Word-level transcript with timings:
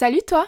Salut 0.00 0.22
toi 0.26 0.46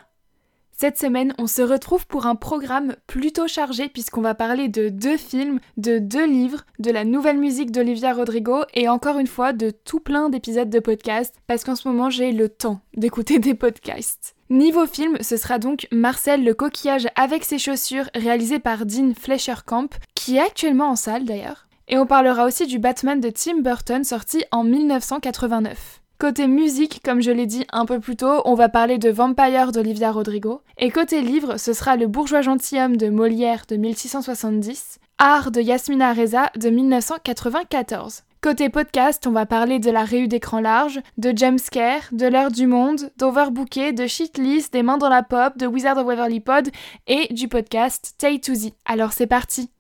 Cette 0.71 0.97
semaine, 0.97 1.35
on 1.37 1.47
se 1.47 1.61
retrouve 1.61 2.07
pour 2.07 2.25
un 2.25 2.37
programme 2.37 2.97
plutôt 3.07 3.47
chargé 3.47 3.91
puisqu'on 3.91 4.23
va 4.23 4.35
parler 4.35 4.69
de 4.69 4.89
deux 4.89 5.19
films, 5.19 5.61
de 5.77 5.99
deux 5.99 6.27
livres, 6.27 6.65
de 6.79 6.91
la 6.91 7.05
nouvelle 7.05 7.37
musique 7.37 7.71
d'Olivia 7.71 8.15
Rodrigo 8.15 8.63
et 8.73 8.89
encore 8.89 9.19
une 9.19 9.27
fois 9.27 9.53
de 9.53 9.69
tout 9.69 10.01
plein 10.01 10.31
d'épisodes 10.31 10.71
de 10.71 10.79
podcast 10.79 11.35
parce 11.47 11.65
qu'en 11.65 11.77
ce 11.77 11.87
moment 11.87 12.09
j'ai 12.09 12.33
le 12.33 12.49
temps 12.49 12.81
d'écouter 12.97 13.39
des 13.41 13.53
podcasts. 13.53 14.35
Niveau 14.49 14.87
film, 14.87 15.19
ce 15.21 15.37
sera 15.37 15.59
donc 15.59 15.87
Marcel 15.93 16.45
le 16.45 16.55
coquillage 16.55 17.09
avec 17.15 17.45
ses 17.45 17.59
chaussures 17.59 18.09
réalisé 18.15 18.59
par 18.59 18.87
Dean 18.87 19.13
Fleischerkamp 19.15 19.91
qui 20.15 20.39
est 20.39 20.47
actuellement 20.47 20.89
en 20.89 20.97
salle 20.97 21.27
d'ailleurs. 21.27 21.69
Et 21.89 21.99
on 21.99 22.07
parlera 22.07 22.47
aussi 22.47 22.67
du 22.67 22.79
Batman 22.79 23.21
de 23.21 23.29
Tim 23.29 23.61
Burton 23.61 24.03
sorti 24.03 24.47
en 24.51 24.65
1989. 24.65 26.02
Côté 26.23 26.47
musique, 26.47 27.01
comme 27.05 27.21
je 27.21 27.33
l'ai 27.33 27.47
dit 27.47 27.67
un 27.73 27.85
peu 27.85 27.99
plus 27.99 28.15
tôt, 28.15 28.43
on 28.45 28.55
va 28.55 28.69
parler 28.69 28.97
de 28.97 29.11
Vampire 29.11 29.73
d'Olivia 29.73 30.13
Rodrigo. 30.13 30.61
Et 30.79 30.93
côté 30.93 31.21
livre, 31.21 31.57
ce 31.57 31.73
sera 31.73 31.97
Le 31.97 32.07
bourgeois 32.07 32.43
gentilhomme 32.43 32.97
de 32.97 33.09
Molière 33.09 33.65
de 33.69 33.75
1670, 33.75 35.01
Art 35.19 35.51
de 35.51 35.61
Yasmina 35.61 36.13
Reza 36.13 36.53
de 36.55 36.71
1994. 36.71 38.23
Côté 38.41 38.69
podcast, 38.69 39.27
on 39.27 39.33
va 39.33 39.47
parler 39.47 39.81
de 39.81 39.91
la 39.91 40.05
réu 40.05 40.29
d'écran 40.29 40.61
large, 40.61 41.01
de 41.19 41.37
Jumpscare, 41.37 42.03
de 42.13 42.29
l'heure 42.29 42.53
du 42.53 42.69
monde, 42.69 43.11
d'Overbooké, 43.19 43.93
de 43.93 44.07
Shitlist, 44.07 44.73
des 44.73 44.85
mains 44.85 44.99
dans 44.99 45.09
la 45.09 45.25
pop, 45.25 45.59
de 45.59 45.67
Wizard 45.67 45.99
of 45.99 46.07
Waverly 46.07 46.39
Pod 46.39 46.69
et 47.09 47.35
du 47.35 47.49
podcast 47.49 48.15
Tay 48.19 48.39
to 48.39 48.55
Z. 48.55 48.71
Alors 48.85 49.13
c'est 49.13 49.27
parti 49.27 49.71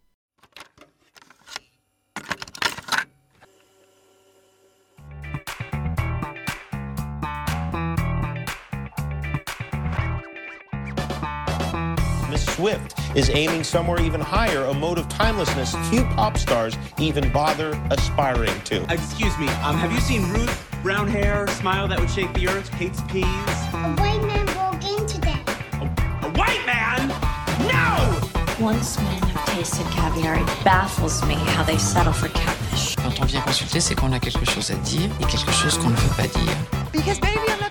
Swift 12.56 12.98
is 13.16 13.30
aiming 13.30 13.64
somewhere 13.64 13.98
even 14.02 14.20
higher, 14.20 14.64
a 14.64 14.74
mode 14.74 14.98
of 14.98 15.08
timelessness 15.08 15.74
few 15.88 16.04
pop 16.16 16.36
stars 16.36 16.76
even 16.98 17.30
bother 17.30 17.70
aspiring 17.90 18.52
to. 18.64 18.82
Excuse 18.92 19.36
me, 19.38 19.48
um, 19.64 19.78
have 19.78 19.90
you 19.90 20.00
seen 20.00 20.22
Ruth? 20.32 20.68
Brown 20.82 21.08
hair, 21.08 21.46
smile 21.48 21.88
that 21.88 21.98
would 21.98 22.10
shake 22.10 22.32
the 22.34 22.48
earth, 22.48 22.68
hates 22.74 23.00
peas. 23.02 23.24
A 23.24 23.94
white 23.96 24.22
man 24.26 24.44
broke 24.52 24.84
in 24.84 25.06
today. 25.06 25.40
A, 25.80 25.86
a 26.26 26.30
white 26.32 26.64
man? 26.66 27.08
No! 27.72 28.20
Once 28.62 28.98
men 28.98 29.22
have 29.22 29.46
tasted 29.56 29.86
caviar, 29.86 30.34
it 30.34 30.46
baffles 30.62 31.24
me 31.24 31.34
how 31.34 31.62
they 31.62 31.78
settle 31.78 32.12
for 32.12 32.28
catfish. 32.28 32.96
Quand 32.96 33.18
on 33.18 33.24
vient 33.24 33.40
consulter, 33.40 33.80
c'est 33.80 33.94
qu'on 33.94 34.12
a 34.12 34.20
quelque 34.20 34.44
chose 34.44 34.70
à 34.70 34.74
dire 34.84 35.08
et 35.20 35.24
quelque 35.24 35.52
chose 35.52 35.78
qu'on 35.78 35.88
ne 35.90 35.96
veut 35.96 36.16
pas 36.16 36.28
dire. 36.28 36.56
Because 36.92 37.18
baby, 37.18 37.38
I'm 37.48 37.61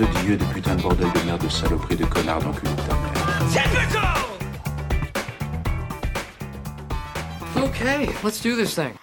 de 0.00 0.06
Dieu, 0.22 0.36
de 0.36 0.44
putain 0.46 0.76
de 0.76 0.82
bordel 0.82 1.12
de 1.12 1.20
merde, 1.26 1.42
de 1.42 1.48
saloperie, 1.48 1.96
de 1.96 2.06
connard, 2.06 2.40
d'enculé 2.40 2.70
de 2.70 2.76
ta 2.76 2.94
mère. 2.94 3.12
Typical! 3.50 4.00
Okay, 7.56 8.08
let's 8.24 8.40
do 8.40 8.56
this 8.56 8.74
thing. 8.74 8.94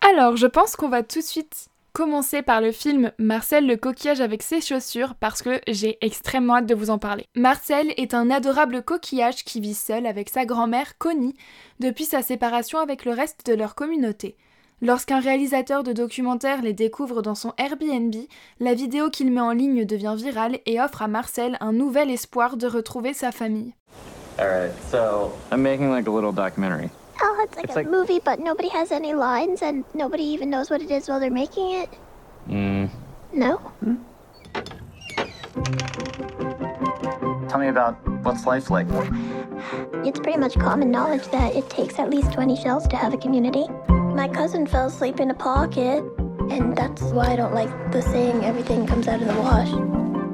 Alors, 0.00 0.36
je 0.36 0.46
pense 0.46 0.76
qu'on 0.76 0.88
va 0.88 1.02
tout 1.02 1.18
de 1.18 1.24
suite 1.24 1.68
commencer 1.96 2.42
par 2.42 2.60
le 2.60 2.72
film 2.72 3.10
Marcel 3.18 3.66
le 3.66 3.78
coquillage 3.78 4.20
avec 4.20 4.42
ses 4.42 4.60
chaussures 4.60 5.14
parce 5.14 5.40
que 5.40 5.62
j'ai 5.66 5.96
extrêmement 6.02 6.56
hâte 6.56 6.66
de 6.66 6.74
vous 6.74 6.90
en 6.90 6.98
parler. 6.98 7.24
Marcel 7.34 7.94
est 7.96 8.12
un 8.12 8.30
adorable 8.30 8.82
coquillage 8.82 9.44
qui 9.44 9.60
vit 9.62 9.72
seul 9.72 10.04
avec 10.04 10.28
sa 10.28 10.44
grand-mère 10.44 10.98
Connie 10.98 11.34
depuis 11.80 12.04
sa 12.04 12.20
séparation 12.20 12.80
avec 12.80 13.06
le 13.06 13.12
reste 13.12 13.46
de 13.46 13.54
leur 13.54 13.74
communauté. 13.74 14.36
Lorsqu'un 14.82 15.20
réalisateur 15.20 15.84
de 15.84 15.94
documentaire 15.94 16.60
les 16.60 16.74
découvre 16.74 17.22
dans 17.22 17.34
son 17.34 17.54
Airbnb, 17.56 18.14
la 18.60 18.74
vidéo 18.74 19.08
qu'il 19.08 19.32
met 19.32 19.40
en 19.40 19.52
ligne 19.52 19.86
devient 19.86 20.16
virale 20.18 20.58
et 20.66 20.78
offre 20.78 21.00
à 21.00 21.08
Marcel 21.08 21.56
un 21.60 21.72
nouvel 21.72 22.10
espoir 22.10 22.58
de 22.58 22.66
retrouver 22.66 23.14
sa 23.14 23.32
famille. 23.32 23.72
Alright, 24.38 24.72
so 24.90 25.32
I'm 25.50 25.62
making 25.62 25.90
like 25.90 26.06
a 26.06 26.10
little 26.10 26.34
documentary. 26.34 26.90
Oh, 27.20 27.40
it's 27.42 27.56
like 27.56 27.64
It's 27.64 27.74
a 27.74 27.78
like- 27.78 27.88
movie, 27.88 28.20
but 28.22 28.38
nobody 28.40 28.68
has 28.68 28.92
any 28.92 29.14
lines 29.14 29.62
and 29.62 29.84
nobody 29.94 30.24
even 30.24 30.50
knows 30.50 30.70
what 30.70 30.82
it 30.82 30.90
is 30.90 31.08
while 31.08 31.20
they're 31.20 31.30
making 31.30 31.70
it. 31.72 31.88
Mm. 32.48 32.90
No? 33.32 33.60
Tell 37.48 37.60
me 37.60 37.68
about 37.68 37.94
what's 38.22 38.46
life 38.46 38.70
like. 38.70 38.86
It's 40.04 40.20
pretty 40.20 40.38
much 40.38 40.58
common 40.58 40.90
knowledge 40.90 41.26
that 41.28 41.54
it 41.56 41.68
takes 41.70 41.98
at 41.98 42.10
least 42.10 42.32
20 42.32 42.56
shells 42.56 42.86
to 42.88 42.96
have 42.96 43.14
a 43.14 43.16
community. 43.16 43.66
My 43.88 44.28
cousin 44.28 44.66
fell 44.66 44.86
asleep 44.86 45.20
in 45.20 45.30
a 45.30 45.34
pocket, 45.34 46.04
and 46.50 46.76
that's 46.76 47.02
why 47.02 47.32
I 47.32 47.36
don't 47.36 47.54
like 47.54 47.70
the 47.92 48.02
saying 48.02 48.44
everything 48.44 48.86
comes 48.86 49.08
out 49.08 49.20
of 49.22 49.28
the 49.28 49.40
wash. 49.40 49.70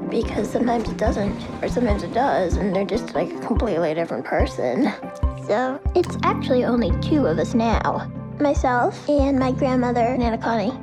Because 0.09 0.49
sometimes 0.49 0.87
it 0.89 0.97
doesn't, 0.97 1.35
or 1.63 1.69
sometimes 1.69 2.03
it 2.03 2.13
does, 2.13 2.57
and 2.57 2.75
they're 2.75 2.85
just 2.85 3.15
like 3.15 3.31
a 3.31 3.39
completely 3.39 3.93
different 3.93 4.25
person. 4.25 4.91
So 5.47 5.79
it's 5.95 6.17
actually 6.23 6.63
only 6.63 6.91
two 7.01 7.25
of 7.25 7.37
us 7.37 7.53
now 7.53 8.11
myself 8.39 9.07
and 9.09 9.37
my 9.39 9.51
grandmother, 9.51 10.17
Nana 10.17 10.37
Connie. 10.37 10.73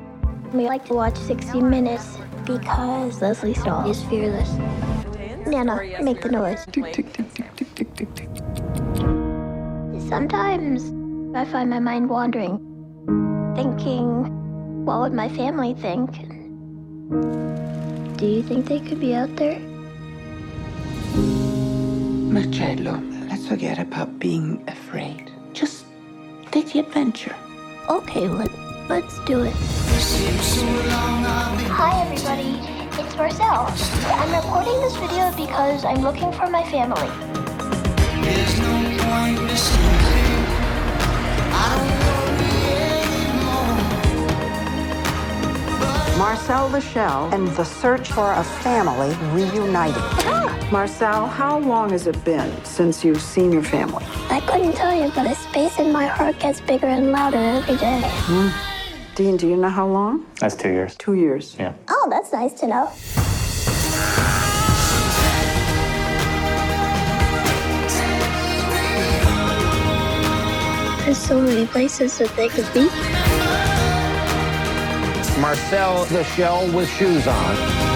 We 0.53 0.67
like 0.67 0.85
to 0.87 0.95
watch 0.95 1.17
60 1.17 1.61
Minutes 1.61 2.19
because 2.45 3.21
Leslie 3.21 3.55
Stahl 3.55 3.89
is 3.89 4.03
fearless. 4.05 4.51
Nana, 5.47 6.03
make 6.03 6.21
the 6.23 6.31
noise. 6.31 6.65
Sometimes 10.09 10.93
I 11.37 11.45
find 11.45 11.71
my 11.71 11.81
mind 11.81 12.09
wandering, 12.09 12.59
thinking, 13.55 14.85
what 14.85 15.01
would 15.01 15.13
my 15.13 15.29
family 15.29 15.75
think? 15.75 16.11
Do 18.19 18.27
you 18.27 18.43
think 18.43 18.67
they 18.67 18.81
could 18.81 19.01
be 19.01 19.15
out 19.15 19.35
there? 19.37 19.59
Marcello, 22.31 23.01
let's 23.01 23.10
forget 23.51 23.81
about 23.81 24.17
being 24.21 24.63
afraid. 24.69 25.29
Just 25.55 25.85
take 26.53 26.73
the 26.73 26.79
adventure. 26.79 27.35
Okay, 27.89 28.29
let, 28.29 28.49
let's 28.89 29.19
do 29.25 29.41
it. 29.43 29.53
Hi, 31.67 32.01
everybody. 32.07 32.55
It's 33.03 33.17
Marcel. 33.17 33.67
I'm 34.21 34.33
recording 34.33 34.81
this 34.83 34.95
video 34.95 35.35
because 35.35 35.85
I'm 35.85 36.01
looking 36.01 36.31
for 36.31 36.49
my 36.49 36.63
family. 36.71 37.11
Marcel 46.17 46.69
the 46.69 46.81
Shell 46.81 47.35
and 47.35 47.49
the 47.57 47.65
search 47.65 48.13
for 48.13 48.33
a 48.33 48.45
family 48.63 49.13
reunited. 49.35 50.40
Marcel, 50.71 51.27
how 51.27 51.59
long 51.59 51.91
has 51.91 52.07
it 52.07 52.25
been 52.25 52.65
since 52.65 53.05
you've 53.05 53.21
seen 53.21 53.51
your 53.51 53.65
family? 53.65 54.05
I 54.31 54.39
couldn't 54.47 54.75
tell 54.75 54.95
you, 54.95 55.11
but 55.17 55.25
the 55.25 55.35
space 55.35 55.81
in 55.81 55.91
my 55.93 56.07
heart 56.07 56.39
gets 56.39 56.61
bigger 56.61 56.87
and 56.87 57.11
louder 57.11 57.39
every 57.39 57.77
day. 57.77 58.01
Hmm. 58.05 58.51
Dean, 59.17 59.37
do 59.37 59.49
you 59.49 59.57
know 59.57 59.69
how 59.69 59.89
long? 59.89 60.27
That's 60.39 60.55
two 60.55 60.69
years. 60.69 60.95
Two 60.95 61.15
years. 61.15 61.57
Yeah. 61.59 61.73
Oh, 61.89 62.07
that's 62.09 62.33
nice 62.33 62.53
to 62.61 62.69
know. 62.69 62.87
There's 71.05 71.19
so 71.19 71.41
many 71.41 71.67
places 71.67 72.17
that 72.19 72.31
they 72.37 72.49
could 72.49 72.73
be. 72.73 72.89
Marcel 75.41 76.05
the 76.05 76.23
shell 76.23 76.65
with 76.73 76.89
shoes 76.89 77.27
on. 77.27 77.90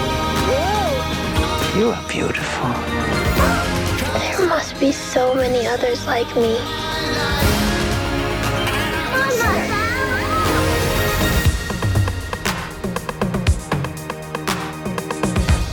You 1.77 1.89
are 1.89 2.07
beautiful. 2.07 2.69
There 4.17 4.47
must 4.47 4.79
be 4.79 4.93
so 4.93 5.35
many 5.35 5.67
others 5.67 6.05
like 6.07 6.33
me. 6.37 6.55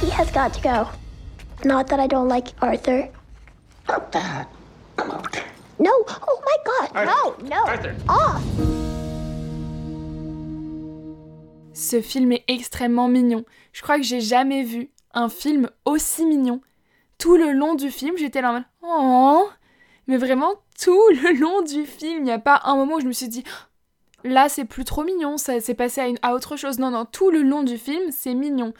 He 0.01 0.11
has 0.11 0.29
got 0.33 0.53
to 0.55 0.61
go. 0.61 0.89
Not 1.65 1.87
that 1.87 2.01
I 2.01 2.09
don't 2.09 2.27
like 2.27 2.49
Arthur. 2.61 3.09
Not 3.87 4.11
that. 4.11 4.49
Come 4.97 5.13
on. 5.13 5.23
No! 5.79 5.93
Oh 6.09 6.43
my 6.45 6.57
god! 6.67 7.07
No! 7.07 7.49
No! 7.49 7.65
Arthur. 7.65 7.95
Off! 8.09 8.43
Ce 11.75 12.01
film 12.03 12.33
est 12.33 12.45
extrêmement 12.49 13.07
mignon. 13.07 13.45
Je 13.73 13.83
crois 13.83 13.99
que 13.99 14.03
j'ai 14.03 14.21
jamais 14.21 14.65
vu 14.65 14.91
un 15.15 15.29
film 15.29 15.71
aussi 15.85 16.25
mignon. 16.25 16.61
Tout 17.19 17.37
le 17.37 17.53
long 17.53 17.75
du 17.75 17.91
film, 17.91 18.17
j'étais 18.17 18.43
là 18.43 18.51
en 18.51 18.53
mode 18.55 18.65
Oh 18.83 19.49
Mais 20.07 20.17
vraiment, 20.17 20.55
tout 20.81 21.09
le 21.11 21.39
long 21.39 21.63
du 21.63 21.85
film, 21.87 22.19
il 22.19 22.25
n'y 22.25 22.33
a 22.33 22.39
pas 22.39 22.61
un 22.65 22.77
moment 22.77 22.97
où 22.97 23.01
je 23.01 23.07
me 23.07 23.13
suis 23.13 23.29
dit 23.29 23.45
Là, 24.25 24.49
c'est 24.49 24.65
plus 24.65 24.85
trop 24.85 25.05
mignon, 25.05 25.37
ça 25.37 25.61
c'est 25.61 25.75
passé 25.75 26.15
à 26.23 26.35
autre 26.35 26.57
chose. 26.57 26.79
Non, 26.79 26.91
non, 26.91 27.05
tout 27.05 27.31
le 27.31 27.43
long 27.43 27.63
du 27.63 27.79
film, 27.79 28.11
c'est 28.11 28.35
mignon. 28.35 28.73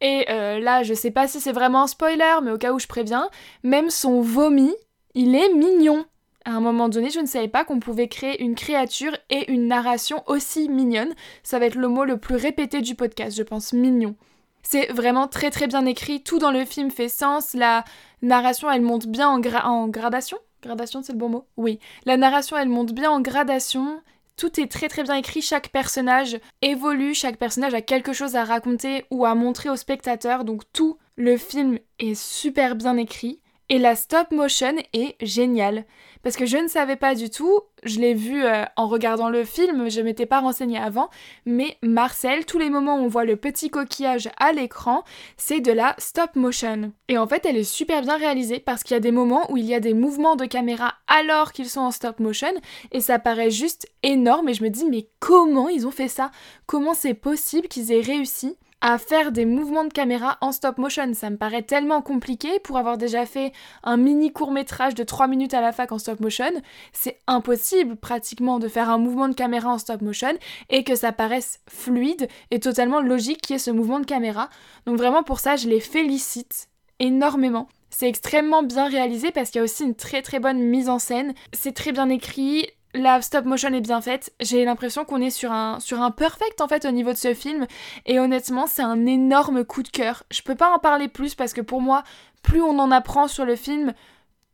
Et 0.00 0.24
euh, 0.30 0.58
là, 0.58 0.82
je 0.82 0.94
sais 0.94 1.10
pas 1.10 1.28
si 1.28 1.40
c'est 1.40 1.52
vraiment 1.52 1.82
un 1.82 1.86
spoiler, 1.86 2.38
mais 2.42 2.50
au 2.50 2.58
cas 2.58 2.72
où 2.72 2.78
je 2.78 2.86
préviens, 2.86 3.28
même 3.62 3.90
son 3.90 4.22
vomi, 4.22 4.74
il 5.14 5.34
est 5.34 5.52
mignon. 5.52 6.06
À 6.46 6.52
un 6.52 6.60
moment 6.60 6.88
donné, 6.88 7.10
je 7.10 7.20
ne 7.20 7.26
savais 7.26 7.48
pas 7.48 7.64
qu'on 7.64 7.80
pouvait 7.80 8.08
créer 8.08 8.42
une 8.42 8.54
créature 8.54 9.14
et 9.28 9.52
une 9.52 9.68
narration 9.68 10.22
aussi 10.26 10.70
mignonne. 10.70 11.14
Ça 11.42 11.58
va 11.58 11.66
être 11.66 11.74
le 11.74 11.88
mot 11.88 12.04
le 12.04 12.16
plus 12.16 12.36
répété 12.36 12.80
du 12.80 12.94
podcast, 12.94 13.36
je 13.36 13.42
pense, 13.42 13.74
mignon. 13.74 14.16
C'est 14.62 14.92
vraiment 14.92 15.28
très 15.28 15.50
très 15.50 15.66
bien 15.66 15.86
écrit, 15.86 16.22
tout 16.22 16.38
dans 16.38 16.50
le 16.50 16.64
film 16.64 16.90
fait 16.90 17.08
sens, 17.08 17.54
la 17.54 17.84
narration 18.22 18.70
elle 18.70 18.82
monte 18.82 19.06
bien 19.06 19.28
en, 19.28 19.88
gradation. 19.88 20.38
Gradation 20.62 21.02
c'est 21.02 21.12
le 21.12 21.18
bon 21.18 21.28
mot? 21.28 21.46
Oui. 21.56 21.78
La 22.04 22.16
narration 22.16 22.56
elle 22.56 22.68
monte 22.68 22.92
bien 22.92 23.10
en 23.10 23.20
gradation, 23.20 24.02
tout 24.36 24.60
est 24.60 24.70
très 24.70 24.88
très 24.88 25.02
bien 25.02 25.16
écrit, 25.16 25.42
chaque 25.42 25.68
personnage 25.68 26.38
évolue, 26.62 27.14
chaque 27.14 27.36
personnage 27.36 27.74
a 27.74 27.82
quelque 27.82 28.12
chose 28.12 28.36
à 28.36 28.44
raconter 28.44 29.04
ou 29.10 29.24
à 29.24 29.34
montrer 29.34 29.70
au 29.70 29.76
spectateur, 29.76 30.44
donc 30.44 30.62
tout 30.72 30.98
le 31.16 31.36
film 31.36 31.78
est 31.98 32.14
super 32.14 32.76
bien 32.76 32.96
écrit. 32.96 33.40
Et 33.72 33.78
la 33.78 33.94
stop 33.94 34.32
motion 34.32 34.74
est 34.92 35.14
géniale. 35.24 35.84
Parce 36.24 36.36
que 36.36 36.44
je 36.44 36.58
ne 36.58 36.66
savais 36.66 36.96
pas 36.96 37.14
du 37.14 37.30
tout, 37.30 37.60
je 37.84 38.00
l'ai 38.00 38.14
vu 38.14 38.44
euh, 38.44 38.64
en 38.76 38.88
regardant 38.88 39.30
le 39.30 39.44
film, 39.44 39.88
je 39.88 40.00
m'étais 40.02 40.26
pas 40.26 40.40
renseignée 40.40 40.78
avant, 40.78 41.08
mais 41.46 41.78
Marcel, 41.82 42.44
tous 42.44 42.58
les 42.58 42.68
moments 42.68 42.96
où 42.96 43.04
on 43.04 43.08
voit 43.08 43.24
le 43.24 43.36
petit 43.36 43.70
coquillage 43.70 44.28
à 44.38 44.52
l'écran, 44.52 45.04
c'est 45.38 45.60
de 45.60 45.72
la 45.72 45.94
stop 45.98 46.34
motion. 46.34 46.92
Et 47.08 47.16
en 47.16 47.28
fait, 47.28 47.46
elle 47.46 47.56
est 47.56 47.64
super 47.64 48.02
bien 48.02 48.18
réalisée 48.18 48.58
parce 48.58 48.82
qu'il 48.82 48.94
y 48.94 48.98
a 48.98 49.00
des 49.00 49.12
moments 49.12 49.50
où 49.50 49.56
il 49.56 49.64
y 49.64 49.74
a 49.74 49.80
des 49.80 49.94
mouvements 49.94 50.36
de 50.36 50.46
caméra 50.46 50.94
alors 51.06 51.52
qu'ils 51.52 51.70
sont 51.70 51.80
en 51.80 51.90
stop 51.92 52.18
motion. 52.18 52.52
Et 52.92 53.00
ça 53.00 53.18
paraît 53.18 53.50
juste 53.50 53.86
énorme. 54.02 54.48
Et 54.48 54.54
je 54.54 54.64
me 54.64 54.68
dis 54.68 54.84
mais 54.84 55.08
comment 55.20 55.68
ils 55.68 55.86
ont 55.86 55.92
fait 55.92 56.08
ça? 56.08 56.32
Comment 56.66 56.92
c'est 56.92 57.14
possible 57.14 57.68
qu'ils 57.68 57.92
aient 57.92 58.00
réussi? 58.00 58.56
À 58.80 58.98
faire 58.98 59.32
des 59.32 59.44
mouvements 59.44 59.84
de 59.84 59.92
caméra 59.92 60.38
en 60.40 60.52
stop 60.52 60.78
motion. 60.78 61.12
Ça 61.14 61.30
me 61.30 61.36
paraît 61.36 61.62
tellement 61.62 62.02
compliqué 62.02 62.58
pour 62.60 62.78
avoir 62.78 62.98
déjà 62.98 63.26
fait 63.26 63.52
un 63.82 63.96
mini 63.96 64.32
court 64.32 64.52
métrage 64.52 64.94
de 64.94 65.02
3 65.02 65.26
minutes 65.26 65.54
à 65.54 65.60
la 65.60 65.72
fac 65.72 65.92
en 65.92 65.98
stop 65.98 66.20
motion. 66.20 66.50
C'est 66.92 67.18
impossible 67.26 67.96
pratiquement 67.96 68.58
de 68.58 68.68
faire 68.68 68.88
un 68.88 68.98
mouvement 68.98 69.28
de 69.28 69.34
caméra 69.34 69.70
en 69.70 69.78
stop 69.78 70.00
motion 70.02 70.36
et 70.68 70.84
que 70.84 70.94
ça 70.94 71.12
paraisse 71.12 71.60
fluide 71.68 72.28
et 72.50 72.60
totalement 72.60 73.00
logique 73.00 73.42
qu'il 73.42 73.54
y 73.54 73.56
ait 73.56 73.58
ce 73.58 73.70
mouvement 73.70 74.00
de 74.00 74.06
caméra. 74.06 74.48
Donc 74.86 74.96
vraiment 74.96 75.22
pour 75.22 75.40
ça, 75.40 75.56
je 75.56 75.68
les 75.68 75.80
félicite 75.80 76.68
énormément. 76.98 77.68
C'est 77.90 78.08
extrêmement 78.08 78.62
bien 78.62 78.88
réalisé 78.88 79.32
parce 79.32 79.50
qu'il 79.50 79.58
y 79.58 79.62
a 79.62 79.64
aussi 79.64 79.84
une 79.84 79.96
très 79.96 80.22
très 80.22 80.38
bonne 80.38 80.60
mise 80.60 80.88
en 80.88 80.98
scène. 80.98 81.34
C'est 81.52 81.74
très 81.74 81.92
bien 81.92 82.08
écrit, 82.08 82.68
la 82.94 83.22
stop 83.22 83.44
motion 83.44 83.72
est 83.72 83.80
bien 83.80 84.00
faite. 84.00 84.32
J'ai 84.40 84.64
l'impression 84.64 85.04
qu'on 85.04 85.20
est 85.20 85.30
sur 85.30 85.52
un, 85.52 85.80
sur 85.80 86.00
un 86.00 86.10
perfect 86.10 86.60
en 86.60 86.68
fait 86.68 86.84
au 86.84 86.90
niveau 86.90 87.12
de 87.12 87.18
ce 87.18 87.34
film. 87.34 87.66
Et 88.06 88.18
honnêtement, 88.18 88.66
c'est 88.66 88.82
un 88.82 89.06
énorme 89.06 89.64
coup 89.64 89.82
de 89.82 89.88
cœur. 89.88 90.24
Je 90.30 90.42
peux 90.42 90.54
pas 90.54 90.70
en 90.74 90.78
parler 90.78 91.08
plus 91.08 91.34
parce 91.34 91.52
que 91.52 91.60
pour 91.60 91.80
moi, 91.80 92.02
plus 92.42 92.62
on 92.62 92.78
en 92.78 92.90
apprend 92.90 93.28
sur 93.28 93.44
le 93.44 93.56
film, 93.56 93.92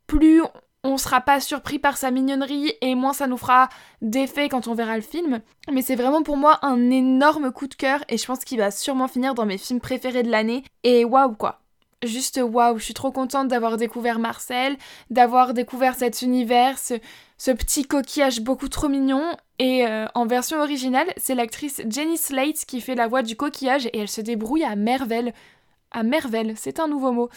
plus 0.06 0.43
on 0.85 0.99
sera 0.99 1.21
pas 1.21 1.41
surpris 1.41 1.79
par 1.79 1.97
sa 1.97 2.11
mignonnerie 2.11 2.73
et 2.81 2.94
moins 2.94 3.12
ça 3.12 3.27
nous 3.27 3.37
fera 3.37 3.69
d'effet 4.03 4.49
quand 4.49 4.69
on 4.69 4.75
verra 4.75 4.97
le 4.97 5.03
film. 5.03 5.41
Mais 5.73 5.83
c'est 5.83 5.97
vraiment 5.97 6.23
pour 6.23 6.37
moi 6.37 6.59
un 6.62 6.91
énorme 6.91 7.50
coup 7.50 7.67
de 7.67 7.75
cœur 7.75 8.00
et 8.09 8.19
je 8.19 8.27
pense 8.27 8.44
qu'il 8.44 8.59
va 8.59 8.71
sûrement 8.71 9.09
finir 9.09 9.35
dans 9.35 9.47
mes 9.47 9.59
films 9.59 9.81
préférés 9.81 10.23
de 10.23 10.31
l'année. 10.31 10.62
Et 10.85 11.05
waouh 11.05 11.35
quoi! 11.35 11.61
Juste 12.05 12.38
waouh, 12.43 12.79
je 12.79 12.85
suis 12.85 12.94
trop 12.94 13.11
contente 13.11 13.49
d'avoir 13.49 13.79
découvert 13.79 14.19
Marcel, 14.19 14.77
d'avoir 15.11 15.55
découvert 15.55 15.94
cet 15.94 16.21
univers, 16.23 16.77
petit 17.38 17.85
coquillage 17.85 18.41
beaucoup 18.41 18.69
trop 18.69 18.88
mignon. 18.88 19.37
Et 19.59 19.87
euh, 19.87 20.06
en 20.15 20.27
version 20.27 20.61
originale, 20.61 21.06
c'est 21.17 21.35
l'actrice 21.35 21.81
Jenny 21.88 22.19
Slate 22.19 22.65
qui 22.67 22.81
fait 22.81 22.94
la 22.94 23.09
voix 23.09 23.23
du 23.23 23.37
coquillage 23.37 23.87
et 23.87 23.99
elle 23.99 24.09
se 24.09 24.21
débrouille 24.21 24.65
à 24.65 24.77
merveille. 24.77 25.33
À 25.91 26.03
merveille, 26.03 26.55
c'est 26.56 26.81
un 26.81 26.88
nouveau 26.88 27.12
mot. 27.12 27.31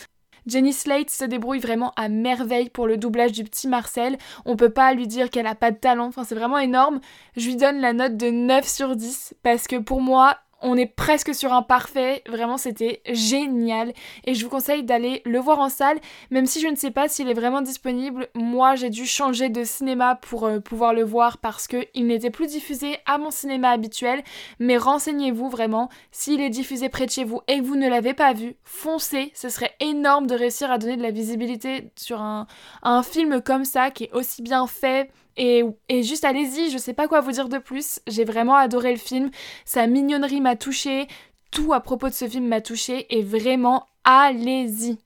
Jenny 0.48 0.74
Slate 0.74 1.10
se 1.10 1.26
débrouille 1.26 1.60
vraiment 1.60 1.94
à 1.96 2.10
merveille 2.10 2.70
pour 2.70 2.88
le 2.88 2.98
doublage 2.98 3.32
du 3.32 3.44
petit 3.44 3.68
Marcel. 3.68 4.18
On 4.46 4.56
peut 4.56 4.72
pas 4.72 4.94
lui 4.94 5.08
dire 5.08 5.30
qu'elle 5.30 5.48
a 5.48 5.56
pas 5.56 5.72
de 5.72 5.78
talent, 5.78 6.08
enfin 6.08 6.24
c'est 6.24 6.36
vraiment 6.36 6.58
énorme. 6.58 7.00
Je 7.38 7.46
lui 7.46 7.56
donne 7.56 7.80
la 7.80 7.94
note 7.94 8.18
de 8.18 8.30
9 8.30 8.68
sur 8.68 8.96
10 8.96 9.36
parce 9.44 9.68
que 9.68 9.76
pour 9.78 10.02
moi, 10.02 10.38
on 10.62 10.78
est 10.78 10.86
presque 10.86 11.34
sur 11.34 11.54
un 11.54 11.62
parfait, 11.62 12.24
vraiment 12.28 12.58
c'était 12.58 13.02
génial. 13.10 13.94
Et 14.26 14.34
je 14.34 14.44
vous 14.44 14.50
conseille 14.50 14.84
d'aller 14.84 15.22
le 15.26 15.40
voir 15.40 15.60
en 15.60 15.70
salle, 15.70 16.00
même 16.32 16.46
si 16.46 16.62
je 16.62 16.68
ne 16.68 16.76
sais 16.76 16.92
pas 16.92 17.08
s'il 17.08 17.30
est 17.30 17.34
vraiment 17.34 17.62
disponible. 17.62 18.28
Moi 18.36 18.76
j'ai 18.76 18.90
dû 18.90 19.06
changer 19.06 19.50
de 19.50 19.64
cinéma 19.64 20.16
pour 20.16 20.46
euh, 20.46 20.60
pouvoir 20.60 20.94
le 20.94 21.04
voir 21.04 21.38
parce 21.38 21.68
qu'il 21.68 22.08
n'était 22.08 22.30
plus 22.30 22.48
diffusé 22.48 22.98
à 23.06 23.18
mon 23.18 23.32
cinéma 23.32 23.70
habituel, 23.70 24.24
mais 24.60 24.78
renseignez-vous 24.78 25.50
vraiment, 25.50 25.90
s'il 26.12 26.42
est 26.42 26.50
diffusé 26.50 26.90
près 26.90 27.06
de 27.06 27.12
chez 27.12 27.24
vous 27.24 27.42
et 27.48 27.60
que 27.60 27.64
vous 27.64 27.76
ne 27.76 27.90
l'avez 27.90 28.14
pas 28.14 28.34
vu, 28.34 28.56
foncez, 28.64 29.32
ce 29.36 29.50
serait 29.50 29.74
énorme 29.80 30.28
de 30.28 30.36
réussir 30.36 30.72
à 30.72 30.78
donner 30.78 30.98
de 30.98 31.04
la 31.04 31.12
visibilité 31.12 31.92
sur 31.96 32.22
un, 32.22 32.48
un 32.84 33.04
film 33.04 33.42
comme 33.42 33.66
ça 33.66 33.92
qui 33.92 34.06
est 34.06 34.14
aussi 34.14 34.42
bien 34.42 34.68
fait, 34.68 35.10
et, 35.40 36.04
juste 36.04 36.26
allez-y, 36.26 36.70
je 36.70 36.78
sais 36.78 36.94
pas 36.94 37.08
quoi 37.08 37.22
vous 37.22 37.32
dire 37.32 37.48
de 37.48 37.58
plus. 37.58 38.02
J'ai 38.08 38.26
vraiment 38.26 38.56
adoré 38.56 38.92
le 38.92 39.00
film. 39.00 39.32
Sa 39.64 39.88
mignonnerie 39.88 40.42
m'a 40.42 40.58
touchée. 40.58 41.08
Tout 41.50 41.74
à 41.74 41.80
propos 41.80 42.10
de 42.10 42.14
ce 42.14 42.28
film 42.28 42.48
m'a 42.48 42.62
touchée. 42.62 43.08
Et 43.18 43.24
vraiment, 43.24 43.88
allez-y. 44.04 44.98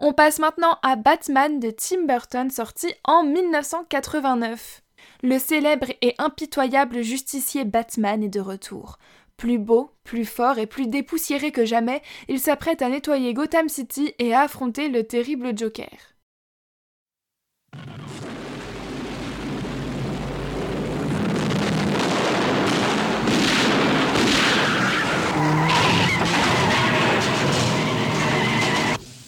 On 0.00 0.12
passe 0.12 0.40
maintenant 0.40 0.78
à 0.82 0.96
Batman 0.96 1.60
de 1.60 1.70
Tim 1.70 2.04
Burton, 2.04 2.50
sorti 2.50 2.88
en 3.04 3.24
1989. 3.24 4.82
Le 5.22 5.38
célèbre 5.38 5.88
et 6.02 6.14
impitoyable 6.18 7.02
justicier 7.02 7.64
Batman 7.64 8.22
est 8.22 8.28
de 8.28 8.40
retour. 8.40 8.98
Plus 9.36 9.58
beau, 9.58 9.92
plus 10.02 10.24
fort 10.24 10.58
et 10.58 10.66
plus 10.66 10.88
dépoussiéré 10.88 11.52
que 11.52 11.64
jamais, 11.64 12.02
il 12.28 12.40
s'apprête 12.40 12.82
à 12.82 12.88
nettoyer 12.88 13.34
Gotham 13.34 13.68
City 13.68 14.14
et 14.18 14.34
à 14.34 14.42
affronter 14.42 14.88
le 14.88 15.04
terrible 15.04 15.56
Joker. 15.56 16.17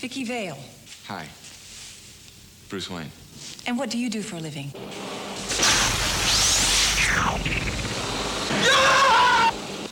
Vicky 0.00 0.24
Vale. 0.24 0.56
Hi. 1.08 1.26
Bruce 2.70 2.88
Wayne. 2.88 3.10
And 3.66 3.76
what 3.76 3.90
do 3.90 3.98
you 3.98 4.08
do 4.08 4.22
for 4.22 4.36
a 4.36 4.40
living? 4.40 4.72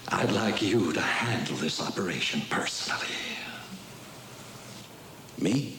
I'd 0.08 0.32
like 0.32 0.62
you 0.62 0.94
to 0.94 1.00
handle 1.02 1.56
this 1.56 1.82
operation 1.82 2.40
personally. 2.48 3.04
Me? 5.38 5.78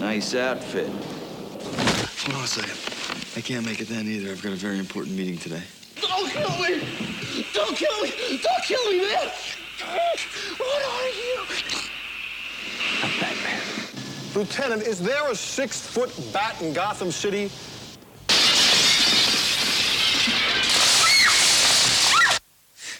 Nice 0.00 0.34
outfit. 0.34 0.88
Hold 0.88 2.36
on 2.38 2.44
a 2.44 2.46
second. 2.46 3.36
I 3.36 3.42
can't 3.42 3.66
make 3.66 3.82
it 3.82 3.88
then 3.88 4.06
either. 4.06 4.30
I've 4.30 4.42
got 4.42 4.52
a 4.52 4.56
very 4.56 4.78
important 4.78 5.14
meeting 5.14 5.36
today. 5.36 5.62
Don't 6.00 6.30
kill 6.30 6.48
me! 6.62 6.80
Don't 7.52 7.76
kill 7.76 8.02
me! 8.02 8.40
Don't 8.42 8.64
kill 8.64 8.90
me, 8.90 9.02
man! 9.02 9.30
What 10.56 10.82
are 10.86 11.08
you? 11.08 11.95
Batman. 13.20 13.60
Lieutenant, 14.34 14.82
is 14.82 15.00
there 15.00 15.30
a 15.30 15.34
six-foot 15.34 16.12
bat 16.32 16.60
in 16.60 16.72
Gotham 16.72 17.10
City? 17.10 17.50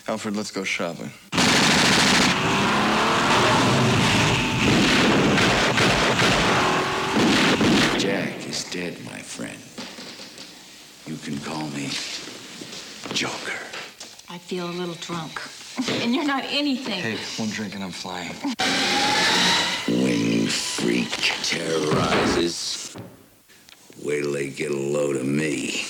Alfred, 0.08 0.36
let's 0.36 0.50
go 0.52 0.62
shopping. 0.64 1.10
Jack 7.98 8.46
is 8.48 8.64
dead, 8.70 8.96
my 9.04 9.18
friend. 9.18 9.58
You 11.06 11.16
can 11.16 11.38
call 11.44 11.66
me 11.70 11.90
Joker. 13.14 13.58
I 14.28 14.38
feel 14.38 14.68
a 14.68 14.72
little 14.72 14.94
drunk. 14.94 15.40
And 16.02 16.14
you're 16.14 16.24
not 16.24 16.44
anything. 16.48 17.00
Hey, 17.00 17.18
one 17.36 17.50
drink 17.50 17.74
and 17.74 17.84
I'm 17.84 17.90
flying. 17.90 18.34
Freak 20.48 21.10
terrorizes. 21.42 22.94
Wait 24.02 24.22
till 24.22 24.32
they 24.32 24.48
get 24.48 24.70
a 24.70 24.76
load 24.76 25.16
of 25.16 25.24
me. 25.24 25.84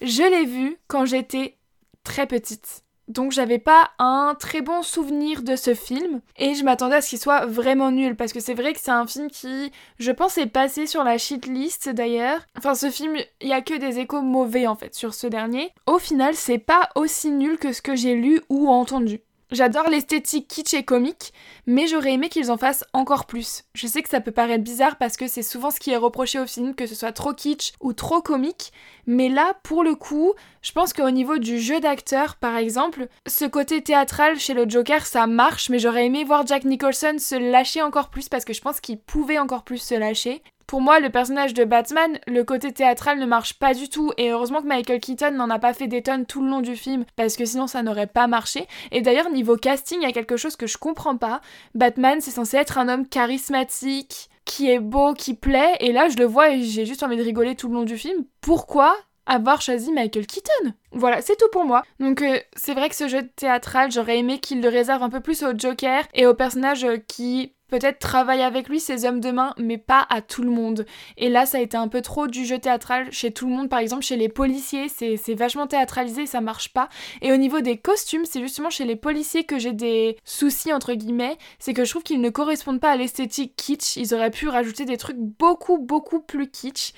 Je 0.00 0.22
l'ai 0.22 0.46
vu 0.46 0.78
quand 0.86 1.04
j'étais 1.04 1.58
très 2.04 2.26
petite. 2.26 2.82
Donc 3.08 3.32
j'avais 3.32 3.58
pas 3.58 3.90
un 3.98 4.36
très 4.38 4.60
bon 4.60 4.82
souvenir 4.82 5.42
de 5.42 5.56
ce 5.56 5.74
film 5.74 6.20
et 6.36 6.54
je 6.54 6.62
m'attendais 6.62 6.96
à 6.96 7.00
ce 7.00 7.08
qu'il 7.08 7.18
soit 7.18 7.46
vraiment 7.46 7.90
nul 7.90 8.14
parce 8.16 8.32
que 8.34 8.40
c'est 8.40 8.54
vrai 8.54 8.74
que 8.74 8.80
c'est 8.80 8.90
un 8.90 9.06
film 9.06 9.30
qui 9.30 9.72
je 9.98 10.12
pense 10.12 10.36
est 10.36 10.46
passé 10.46 10.86
sur 10.86 11.04
la 11.04 11.16
shitlist 11.16 11.88
d'ailleurs. 11.88 12.40
Enfin 12.56 12.74
ce 12.74 12.90
film, 12.90 13.16
il 13.40 13.48
y 13.48 13.52
a 13.52 13.62
que 13.62 13.78
des 13.78 13.98
échos 13.98 14.20
mauvais 14.20 14.66
en 14.66 14.76
fait 14.76 14.94
sur 14.94 15.14
ce 15.14 15.26
dernier. 15.26 15.72
Au 15.86 15.98
final, 15.98 16.34
c'est 16.34 16.58
pas 16.58 16.90
aussi 16.94 17.30
nul 17.30 17.58
que 17.58 17.72
ce 17.72 17.82
que 17.82 17.96
j'ai 17.96 18.14
lu 18.14 18.40
ou 18.50 18.68
entendu. 18.68 19.20
J'adore 19.50 19.88
l'esthétique 19.88 20.46
kitsch 20.46 20.74
et 20.74 20.82
comique, 20.82 21.32
mais 21.66 21.86
j'aurais 21.86 22.12
aimé 22.12 22.28
qu'ils 22.28 22.50
en 22.50 22.58
fassent 22.58 22.84
encore 22.92 23.24
plus. 23.24 23.64
Je 23.74 23.86
sais 23.86 24.02
que 24.02 24.10
ça 24.10 24.20
peut 24.20 24.30
paraître 24.30 24.62
bizarre 24.62 24.96
parce 24.96 25.16
que 25.16 25.26
c'est 25.26 25.42
souvent 25.42 25.70
ce 25.70 25.80
qui 25.80 25.90
est 25.90 25.96
reproché 25.96 26.38
au 26.38 26.46
film, 26.46 26.74
que 26.74 26.86
ce 26.86 26.94
soit 26.94 27.12
trop 27.12 27.32
kitsch 27.32 27.72
ou 27.80 27.94
trop 27.94 28.20
comique, 28.20 28.72
mais 29.06 29.30
là, 29.30 29.54
pour 29.62 29.84
le 29.84 29.94
coup, 29.94 30.34
je 30.60 30.72
pense 30.72 30.92
qu'au 30.92 31.10
niveau 31.10 31.38
du 31.38 31.58
jeu 31.60 31.80
d'acteur, 31.80 32.36
par 32.36 32.56
exemple, 32.56 33.08
ce 33.26 33.46
côté 33.46 33.80
théâtral 33.82 34.38
chez 34.38 34.52
le 34.52 34.68
Joker, 34.68 35.06
ça 35.06 35.26
marche, 35.26 35.70
mais 35.70 35.78
j'aurais 35.78 36.04
aimé 36.04 36.24
voir 36.24 36.46
Jack 36.46 36.64
Nicholson 36.64 37.16
se 37.18 37.34
lâcher 37.34 37.80
encore 37.80 38.10
plus 38.10 38.28
parce 38.28 38.44
que 38.44 38.52
je 38.52 38.60
pense 38.60 38.80
qu'il 38.80 38.98
pouvait 38.98 39.38
encore 39.38 39.64
plus 39.64 39.78
se 39.78 39.94
lâcher. 39.94 40.42
Pour 40.68 40.82
moi, 40.82 41.00
le 41.00 41.08
personnage 41.08 41.54
de 41.54 41.64
Batman, 41.64 42.18
le 42.26 42.44
côté 42.44 42.72
théâtral 42.72 43.18
ne 43.18 43.24
marche 43.24 43.54
pas 43.54 43.72
du 43.72 43.88
tout, 43.88 44.12
et 44.18 44.30
heureusement 44.30 44.60
que 44.60 44.66
Michael 44.66 45.00
Keaton 45.00 45.30
n'en 45.30 45.48
a 45.48 45.58
pas 45.58 45.72
fait 45.72 45.86
des 45.86 46.02
tonnes 46.02 46.26
tout 46.26 46.42
le 46.42 46.50
long 46.50 46.60
du 46.60 46.76
film, 46.76 47.06
parce 47.16 47.36
que 47.36 47.46
sinon 47.46 47.66
ça 47.66 47.82
n'aurait 47.82 48.06
pas 48.06 48.26
marché. 48.26 48.68
Et 48.92 49.00
d'ailleurs, 49.00 49.30
niveau 49.30 49.56
casting, 49.56 49.98
il 50.02 50.04
y 50.04 50.10
a 50.10 50.12
quelque 50.12 50.36
chose 50.36 50.56
que 50.56 50.66
je 50.66 50.76
comprends 50.76 51.16
pas. 51.16 51.40
Batman, 51.74 52.20
c'est 52.20 52.30
censé 52.30 52.58
être 52.58 52.76
un 52.76 52.90
homme 52.90 53.08
charismatique, 53.08 54.28
qui 54.44 54.70
est 54.70 54.78
beau, 54.78 55.14
qui 55.14 55.32
plaît, 55.32 55.74
et 55.80 55.90
là 55.90 56.10
je 56.10 56.18
le 56.18 56.26
vois 56.26 56.50
et 56.50 56.62
j'ai 56.62 56.84
juste 56.84 57.02
envie 57.02 57.16
de 57.16 57.22
rigoler 57.22 57.54
tout 57.54 57.68
le 57.68 57.74
long 57.74 57.84
du 57.84 57.96
film. 57.96 58.26
Pourquoi 58.42 58.94
avoir 59.24 59.62
choisi 59.62 59.90
Michael 59.90 60.26
Keaton? 60.26 60.74
Voilà, 60.92 61.22
c'est 61.22 61.36
tout 61.36 61.48
pour 61.50 61.64
moi. 61.64 61.82
Donc 61.98 62.20
euh, 62.20 62.38
c'est 62.56 62.74
vrai 62.74 62.90
que 62.90 62.94
ce 62.94 63.08
jeu 63.08 63.26
théâtral, 63.36 63.90
j'aurais 63.90 64.18
aimé 64.18 64.38
qu'il 64.38 64.60
le 64.60 64.68
réserve 64.68 65.02
un 65.02 65.10
peu 65.10 65.20
plus 65.20 65.42
au 65.42 65.56
Joker 65.56 66.04
et 66.14 66.26
aux 66.26 66.34
personnages 66.34 66.84
euh, 66.84 66.96
qui 66.96 67.52
peut-être 67.68 67.98
travaillent 67.98 68.42
avec 68.42 68.68
lui 68.68 68.80
ces 68.80 69.04
hommes 69.04 69.20
de 69.20 69.30
main, 69.30 69.54
mais 69.58 69.78
pas 69.78 70.06
à 70.10 70.20
tout 70.20 70.42
le 70.42 70.50
monde. 70.50 70.86
Et 71.16 71.28
là, 71.28 71.46
ça 71.46 71.58
a 71.58 71.60
été 71.60 71.76
un 71.76 71.88
peu 71.88 72.02
trop 72.02 72.26
du 72.26 72.44
jeu 72.44 72.58
théâtral 72.58 73.08
chez 73.12 73.30
tout 73.30 73.46
le 73.46 73.54
monde. 73.54 73.68
Par 73.68 73.78
exemple, 73.78 74.02
chez 74.02 74.16
les 74.16 74.28
policiers, 74.28 74.88
c'est 74.88 75.34
vachement 75.34 75.66
théâtralisé, 75.66 76.26
ça 76.26 76.40
marche 76.40 76.72
pas. 76.72 76.88
Et 77.22 77.32
au 77.32 77.36
niveau 77.36 77.60
des 77.60 77.76
costumes, 77.76 78.24
c'est 78.24 78.40
justement 78.40 78.70
chez 78.70 78.84
les 78.84 78.96
policiers 78.96 79.44
que 79.44 79.58
j'ai 79.58 79.72
des 79.72 80.16
soucis, 80.24 80.72
entre 80.72 80.94
guillemets. 80.94 81.36
C'est 81.58 81.74
que 81.74 81.84
je 81.84 81.90
trouve 81.90 82.02
qu'ils 82.02 82.20
ne 82.20 82.30
correspondent 82.30 82.80
pas 82.80 82.90
à 82.90 82.96
l'esthétique 82.96 83.54
kitsch. 83.56 83.96
Ils 83.96 84.14
auraient 84.14 84.30
pu 84.30 84.48
rajouter 84.48 84.84
des 84.84 84.96
trucs 84.96 85.18
beaucoup, 85.18 85.78
beaucoup 85.78 86.20
plus 86.20 86.50
kitsch. 86.50 86.92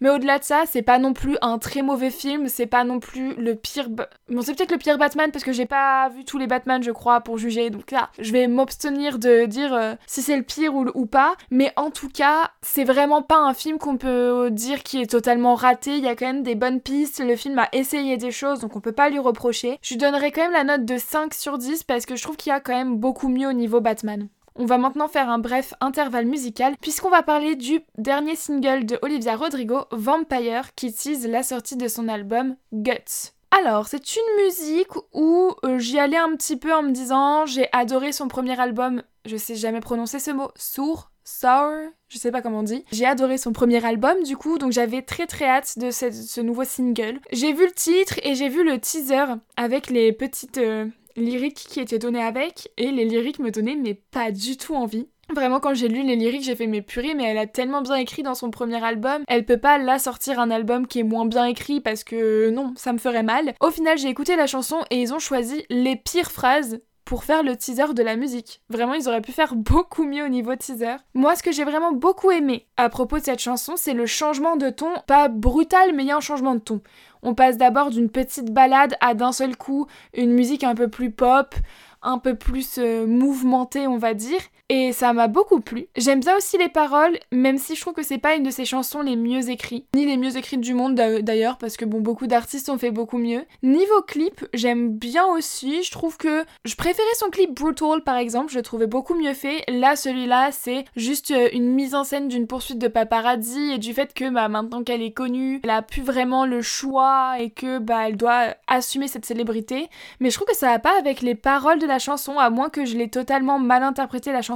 Mais 0.00 0.10
au-delà 0.10 0.38
de 0.38 0.44
ça, 0.44 0.64
c'est 0.66 0.82
pas 0.82 0.98
non 0.98 1.12
plus 1.12 1.36
un 1.40 1.58
très 1.58 1.82
mauvais 1.82 2.10
film, 2.10 2.48
c'est 2.48 2.66
pas 2.66 2.84
non 2.84 3.00
plus 3.00 3.34
le 3.34 3.54
pire. 3.54 3.88
Bon, 3.88 4.42
c'est 4.42 4.54
peut-être 4.54 4.72
le 4.72 4.78
pire 4.78 4.98
Batman 4.98 5.30
parce 5.32 5.44
que 5.44 5.52
j'ai 5.52 5.66
pas 5.66 6.08
vu 6.10 6.24
tous 6.24 6.38
les 6.38 6.46
Batman, 6.46 6.82
je 6.82 6.90
crois, 6.90 7.20
pour 7.20 7.38
juger. 7.38 7.70
Donc 7.70 7.90
là, 7.90 8.10
je 8.18 8.32
vais 8.32 8.46
m'abstenir 8.46 9.18
de 9.18 9.46
dire 9.46 9.74
euh, 9.74 9.94
si 10.06 10.22
c'est 10.22 10.36
le 10.36 10.42
pire 10.42 10.74
ou, 10.74 11.06
pas. 11.06 11.36
Mais 11.50 11.72
en 11.76 11.90
tout 11.90 12.08
cas, 12.08 12.50
c'est 12.62 12.84
vraiment 12.84 13.22
pas 13.22 13.38
un 13.38 13.54
film 13.54 13.78
qu'on 13.78 13.96
peut 13.96 14.50
dire 14.50 14.82
qui 14.82 15.00
est 15.00 15.10
totalement 15.10 15.54
raté. 15.54 15.96
Il 15.96 16.04
y 16.04 16.08
a 16.08 16.16
quand 16.16 16.26
même 16.26 16.42
des 16.42 16.54
bonnes 16.54 16.80
pistes. 16.80 17.22
Le 17.24 17.36
film 17.36 17.58
a 17.58 17.68
essayé 17.72 18.16
des 18.16 18.30
choses, 18.30 18.60
donc 18.60 18.76
on 18.76 18.80
peut 18.80 18.92
pas 18.92 19.08
lui 19.08 19.18
reprocher. 19.18 19.78
Je 19.82 19.94
lui 19.94 19.98
donnerai 19.98 20.32
quand 20.32 20.42
même 20.42 20.52
la 20.52 20.64
note 20.64 20.84
de 20.84 20.98
5 20.98 21.32
sur 21.32 21.58
10 21.58 21.84
parce 21.84 22.06
que 22.06 22.16
je 22.16 22.22
trouve 22.22 22.36
qu'il 22.36 22.50
y 22.50 22.54
a 22.54 22.60
quand 22.60 22.74
même 22.74 22.96
beaucoup 22.96 23.28
mieux 23.28 23.48
au 23.48 23.52
niveau 23.52 23.80
Batman. 23.80 24.28
On 24.58 24.64
va 24.64 24.78
maintenant 24.78 25.08
faire 25.08 25.28
un 25.28 25.38
bref 25.38 25.74
intervalle 25.80 26.24
musical 26.24 26.74
puisqu'on 26.80 27.10
va 27.10 27.22
parler 27.22 27.56
du 27.56 27.80
dernier 27.98 28.36
single 28.36 28.86
de 28.86 28.98
Olivia 29.02 29.36
Rodrigo, 29.36 29.84
Vampire, 29.92 30.74
qui 30.74 30.94
tease 30.94 31.28
la 31.28 31.42
sortie 31.42 31.76
de 31.76 31.88
son 31.88 32.08
album 32.08 32.56
Guts. 32.72 33.32
Alors, 33.50 33.86
c'est 33.86 34.16
une 34.16 34.44
musique 34.44 34.96
où 35.12 35.52
euh, 35.64 35.78
j'y 35.78 35.98
allais 35.98 36.16
un 36.16 36.34
petit 36.36 36.56
peu 36.56 36.74
en 36.74 36.82
me 36.82 36.90
disant 36.90 37.44
j'ai 37.44 37.68
adoré 37.72 38.12
son 38.12 38.28
premier 38.28 38.58
album, 38.58 39.02
je 39.26 39.36
sais 39.36 39.56
jamais 39.56 39.80
prononcer 39.80 40.18
ce 40.18 40.30
mot, 40.30 40.48
sourd, 40.56 41.10
sour, 41.22 41.70
je 42.08 42.18
sais 42.18 42.30
pas 42.30 42.40
comment 42.40 42.60
on 42.60 42.62
dit. 42.62 42.84
J'ai 42.92 43.04
adoré 43.04 43.36
son 43.36 43.52
premier 43.52 43.84
album 43.84 44.22
du 44.22 44.38
coup, 44.38 44.56
donc 44.56 44.72
j'avais 44.72 45.02
très 45.02 45.26
très 45.26 45.46
hâte 45.46 45.78
de 45.78 45.90
ce, 45.90 46.40
nouveau 46.40 46.64
single. 46.64 47.20
J'ai 47.30 47.52
vu 47.52 47.66
le 47.66 47.72
titre 47.72 48.18
et 48.22 48.34
j'ai 48.34 48.48
vu 48.48 48.64
le 48.64 48.78
teaser 48.78 49.34
avec 49.56 49.90
les 49.90 50.12
petites 50.12 50.58
euh, 50.58 50.86
lyriques 51.16 51.66
qui 51.68 51.80
étaient 51.80 51.98
données 51.98 52.22
avec, 52.22 52.70
et 52.76 52.90
les 52.90 53.04
lyriques 53.04 53.38
me 53.38 53.50
donnaient 53.50 53.76
mais 53.76 53.94
pas 53.94 54.30
du 54.30 54.56
tout 54.56 54.74
envie. 54.74 55.08
Vraiment, 55.34 55.58
quand 55.58 55.74
j'ai 55.74 55.88
lu 55.88 56.04
les 56.04 56.14
lyriques, 56.14 56.44
j'ai 56.44 56.54
fait 56.54 56.68
mes 56.68 56.82
purées, 56.82 57.14
mais 57.14 57.24
elle 57.24 57.38
a 57.38 57.46
tellement 57.46 57.82
bien 57.82 57.96
écrit 57.96 58.22
dans 58.22 58.36
son 58.36 58.50
premier 58.50 58.82
album, 58.82 59.24
elle 59.26 59.44
peut 59.44 59.58
pas 59.58 59.76
là 59.78 59.98
sortir 59.98 60.38
un 60.38 60.50
album 60.50 60.86
qui 60.86 61.00
est 61.00 61.04
moins 61.04 61.26
bien 61.26 61.46
écrit 61.46 61.80
parce 61.80 62.04
que 62.04 62.50
non, 62.50 62.74
ça 62.76 62.92
me 62.92 62.98
ferait 62.98 63.24
mal. 63.24 63.54
Au 63.60 63.70
final, 63.70 63.98
j'ai 63.98 64.08
écouté 64.08 64.36
la 64.36 64.46
chanson 64.46 64.78
et 64.90 65.00
ils 65.00 65.12
ont 65.12 65.18
choisi 65.18 65.64
les 65.68 65.96
pires 65.96 66.30
phrases 66.30 66.78
pour 67.06 67.24
faire 67.24 67.44
le 67.44 67.56
teaser 67.56 67.94
de 67.94 68.02
la 68.02 68.16
musique. 68.16 68.60
Vraiment, 68.68 68.94
ils 68.94 69.08
auraient 69.08 69.20
pu 69.20 69.32
faire 69.32 69.54
beaucoup 69.56 70.04
mieux 70.04 70.24
au 70.24 70.28
niveau 70.28 70.54
teaser. 70.54 70.96
Moi, 71.14 71.34
ce 71.34 71.42
que 71.42 71.52
j'ai 71.52 71.64
vraiment 71.64 71.92
beaucoup 71.92 72.30
aimé 72.30 72.66
à 72.76 72.88
propos 72.88 73.18
de 73.18 73.24
cette 73.24 73.40
chanson, 73.40 73.74
c'est 73.76 73.94
le 73.94 74.06
changement 74.06 74.56
de 74.56 74.70
ton, 74.70 74.92
pas 75.06 75.28
brutal, 75.28 75.92
mais 75.94 76.02
il 76.02 76.08
y 76.08 76.12
a 76.12 76.16
un 76.16 76.20
changement 76.20 76.54
de 76.54 76.60
ton. 76.60 76.82
On 77.28 77.34
passe 77.34 77.56
d'abord 77.56 77.90
d'une 77.90 78.08
petite 78.08 78.52
balade 78.52 78.94
à 79.00 79.14
d'un 79.14 79.32
seul 79.32 79.56
coup 79.56 79.88
une 80.14 80.32
musique 80.32 80.62
un 80.62 80.76
peu 80.76 80.86
plus 80.86 81.10
pop, 81.10 81.56
un 82.00 82.18
peu 82.18 82.36
plus 82.36 82.78
euh, 82.78 83.04
mouvementée, 83.04 83.88
on 83.88 83.98
va 83.98 84.14
dire 84.14 84.38
et 84.68 84.92
ça 84.92 85.12
m'a 85.12 85.28
beaucoup 85.28 85.60
plu. 85.60 85.86
J'aime 85.96 86.20
bien 86.20 86.36
aussi 86.36 86.58
les 86.58 86.68
paroles, 86.68 87.18
même 87.30 87.58
si 87.58 87.76
je 87.76 87.80
trouve 87.80 87.94
que 87.94 88.02
c'est 88.02 88.18
pas 88.18 88.34
une 88.34 88.42
de 88.42 88.50
ses 88.50 88.64
chansons 88.64 89.00
les 89.00 89.16
mieux 89.16 89.48
écrites, 89.48 89.86
ni 89.94 90.06
les 90.06 90.16
mieux 90.16 90.36
écrites 90.36 90.60
du 90.60 90.74
monde 90.74 90.94
d'ailleurs, 90.94 91.58
parce 91.58 91.76
que 91.76 91.84
bon, 91.84 92.00
beaucoup 92.00 92.26
d'artistes 92.26 92.68
ont 92.68 92.78
fait 92.78 92.90
beaucoup 92.90 93.18
mieux. 93.18 93.44
Niveau 93.62 94.02
clip, 94.02 94.44
j'aime 94.54 94.90
bien 94.90 95.24
aussi, 95.26 95.82
je 95.82 95.90
trouve 95.90 96.16
que 96.16 96.44
je 96.64 96.74
préférais 96.74 97.06
son 97.18 97.30
clip 97.30 97.54
Brutal 97.54 98.02
par 98.04 98.16
exemple, 98.16 98.50
je 98.50 98.56
le 98.56 98.62
trouvais 98.62 98.86
beaucoup 98.86 99.14
mieux 99.14 99.34
fait. 99.34 99.64
Là, 99.68 99.94
celui-là, 99.94 100.50
c'est 100.50 100.84
juste 100.96 101.30
euh, 101.30 101.48
une 101.52 101.72
mise 101.72 101.94
en 101.94 102.04
scène 102.04 102.28
d'une 102.28 102.46
poursuite 102.46 102.78
de 102.78 102.88
paparazzi 102.88 103.72
et 103.72 103.78
du 103.78 103.94
fait 103.94 104.14
que 104.14 104.28
bah, 104.30 104.48
maintenant 104.48 104.82
qu'elle 104.82 105.02
est 105.02 105.12
connue, 105.12 105.60
elle 105.62 105.70
a 105.70 105.82
plus 105.82 106.02
vraiment 106.02 106.44
le 106.44 106.62
choix 106.62 107.36
et 107.38 107.50
que 107.50 107.78
bah, 107.78 108.08
elle 108.08 108.16
doit 108.16 108.54
assumer 108.66 109.06
cette 109.08 109.26
célébrité. 109.26 109.88
Mais 110.20 110.30
je 110.30 110.36
trouve 110.36 110.48
que 110.48 110.56
ça 110.56 110.68
va 110.68 110.78
pas 110.78 110.98
avec 110.98 111.22
les 111.22 111.34
paroles 111.34 111.78
de 111.78 111.86
la 111.86 111.98
chanson, 111.98 112.38
à 112.38 112.50
moins 112.50 112.68
que 112.68 112.84
je 112.84 112.96
l'ai 112.96 113.08
totalement 113.08 113.58
mal 113.58 113.82
interprété 113.82 114.32
la 114.32 114.42
chanson 114.42 114.55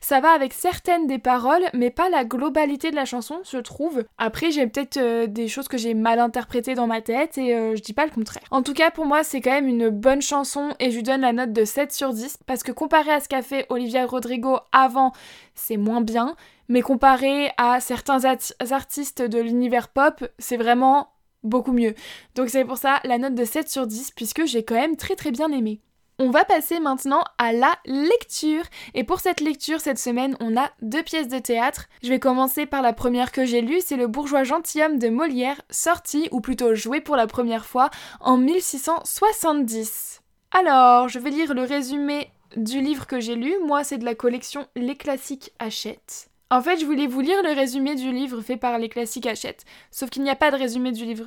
ça 0.00 0.20
va 0.20 0.30
avec 0.30 0.52
certaines 0.52 1.06
des 1.06 1.18
paroles, 1.18 1.64
mais 1.72 1.90
pas 1.90 2.08
la 2.08 2.24
globalité 2.24 2.90
de 2.90 2.96
la 2.96 3.04
chanson, 3.04 3.40
je 3.50 3.58
trouve. 3.58 4.04
Après, 4.18 4.50
j'ai 4.50 4.66
peut-être 4.66 4.96
euh, 4.96 5.26
des 5.26 5.48
choses 5.48 5.68
que 5.68 5.78
j'ai 5.78 5.94
mal 5.94 6.18
interprétées 6.18 6.74
dans 6.74 6.86
ma 6.86 7.00
tête 7.00 7.38
et 7.38 7.54
euh, 7.54 7.76
je 7.76 7.82
dis 7.82 7.92
pas 7.92 8.04
le 8.04 8.12
contraire. 8.12 8.42
En 8.50 8.62
tout 8.62 8.74
cas, 8.74 8.90
pour 8.90 9.06
moi, 9.06 9.24
c'est 9.24 9.40
quand 9.40 9.50
même 9.50 9.68
une 9.68 9.88
bonne 9.88 10.22
chanson 10.22 10.70
et 10.80 10.90
je 10.90 10.96
lui 10.96 11.02
donne 11.02 11.20
la 11.22 11.32
note 11.32 11.52
de 11.52 11.64
7 11.64 11.92
sur 11.92 12.12
10 12.12 12.38
parce 12.46 12.62
que 12.62 12.72
comparé 12.72 13.10
à 13.10 13.20
ce 13.20 13.28
qu'a 13.28 13.42
fait 13.42 13.66
Olivia 13.68 14.06
Rodrigo 14.06 14.58
avant, 14.72 15.12
c'est 15.54 15.76
moins 15.76 16.00
bien. 16.00 16.36
Mais 16.68 16.82
comparé 16.82 17.50
à 17.58 17.78
certains 17.80 18.24
artistes 18.70 19.22
de 19.22 19.38
l'univers 19.38 19.88
pop, 19.88 20.26
c'est 20.38 20.56
vraiment 20.56 21.10
beaucoup 21.44 21.72
mieux. 21.72 21.94
Donc 22.34 22.48
c'est 22.48 22.64
pour 22.64 22.78
ça 22.78 23.00
la 23.04 23.18
note 23.18 23.34
de 23.34 23.44
7 23.44 23.68
sur 23.68 23.86
10 23.86 24.12
puisque 24.12 24.46
j'ai 24.46 24.64
quand 24.64 24.74
même 24.74 24.96
très 24.96 25.14
très 25.14 25.30
bien 25.30 25.50
aimé. 25.52 25.80
On 26.18 26.30
va 26.30 26.46
passer 26.46 26.80
maintenant 26.80 27.22
à 27.36 27.52
la 27.52 27.76
lecture. 27.84 28.64
Et 28.94 29.04
pour 29.04 29.20
cette 29.20 29.40
lecture, 29.40 29.80
cette 29.80 29.98
semaine, 29.98 30.34
on 30.40 30.56
a 30.56 30.70
deux 30.80 31.02
pièces 31.02 31.28
de 31.28 31.38
théâtre. 31.38 31.88
Je 32.02 32.08
vais 32.08 32.18
commencer 32.18 32.64
par 32.64 32.80
la 32.80 32.94
première 32.94 33.32
que 33.32 33.44
j'ai 33.44 33.60
lue, 33.60 33.82
c'est 33.84 33.98
Le 33.98 34.06
bourgeois 34.06 34.42
gentilhomme 34.42 34.98
de 34.98 35.10
Molière, 35.10 35.60
sorti, 35.68 36.28
ou 36.30 36.40
plutôt 36.40 36.74
joué 36.74 37.02
pour 37.02 37.16
la 37.16 37.26
première 37.26 37.66
fois, 37.66 37.90
en 38.20 38.38
1670. 38.38 40.22
Alors, 40.52 41.10
je 41.10 41.18
vais 41.18 41.28
lire 41.28 41.52
le 41.52 41.64
résumé 41.64 42.30
du 42.56 42.80
livre 42.80 43.06
que 43.06 43.20
j'ai 43.20 43.34
lu. 43.34 43.54
Moi, 43.66 43.84
c'est 43.84 43.98
de 43.98 44.06
la 44.06 44.14
collection 44.14 44.66
Les 44.74 44.96
classiques 44.96 45.52
achètent. 45.58 46.30
En 46.50 46.62
fait, 46.62 46.78
je 46.78 46.86
voulais 46.86 47.08
vous 47.08 47.20
lire 47.20 47.42
le 47.42 47.52
résumé 47.52 47.94
du 47.94 48.10
livre 48.10 48.40
fait 48.40 48.56
par 48.56 48.78
Les 48.78 48.88
classiques 48.88 49.26
achètent, 49.26 49.66
sauf 49.90 50.08
qu'il 50.08 50.22
n'y 50.22 50.30
a 50.30 50.36
pas 50.36 50.50
de 50.50 50.56
résumé 50.56 50.92
du 50.92 51.04
livre 51.04 51.26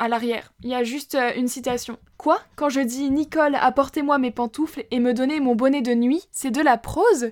à 0.00 0.08
l'arrière. 0.08 0.52
Il 0.62 0.70
y 0.70 0.74
a 0.74 0.82
juste 0.82 1.14
euh, 1.14 1.30
une 1.36 1.46
citation. 1.46 1.98
Quoi? 2.16 2.40
Quand 2.56 2.70
je 2.70 2.80
dis 2.80 3.10
Nicole, 3.10 3.54
apportez-moi 3.54 4.18
mes 4.18 4.32
pantoufles 4.32 4.84
et 4.90 4.98
me 4.98 5.14
donnez 5.14 5.38
mon 5.38 5.54
bonnet 5.54 5.82
de 5.82 5.94
nuit, 5.94 6.24
c'est 6.32 6.50
de 6.50 6.62
la 6.62 6.78
prose? 6.78 7.30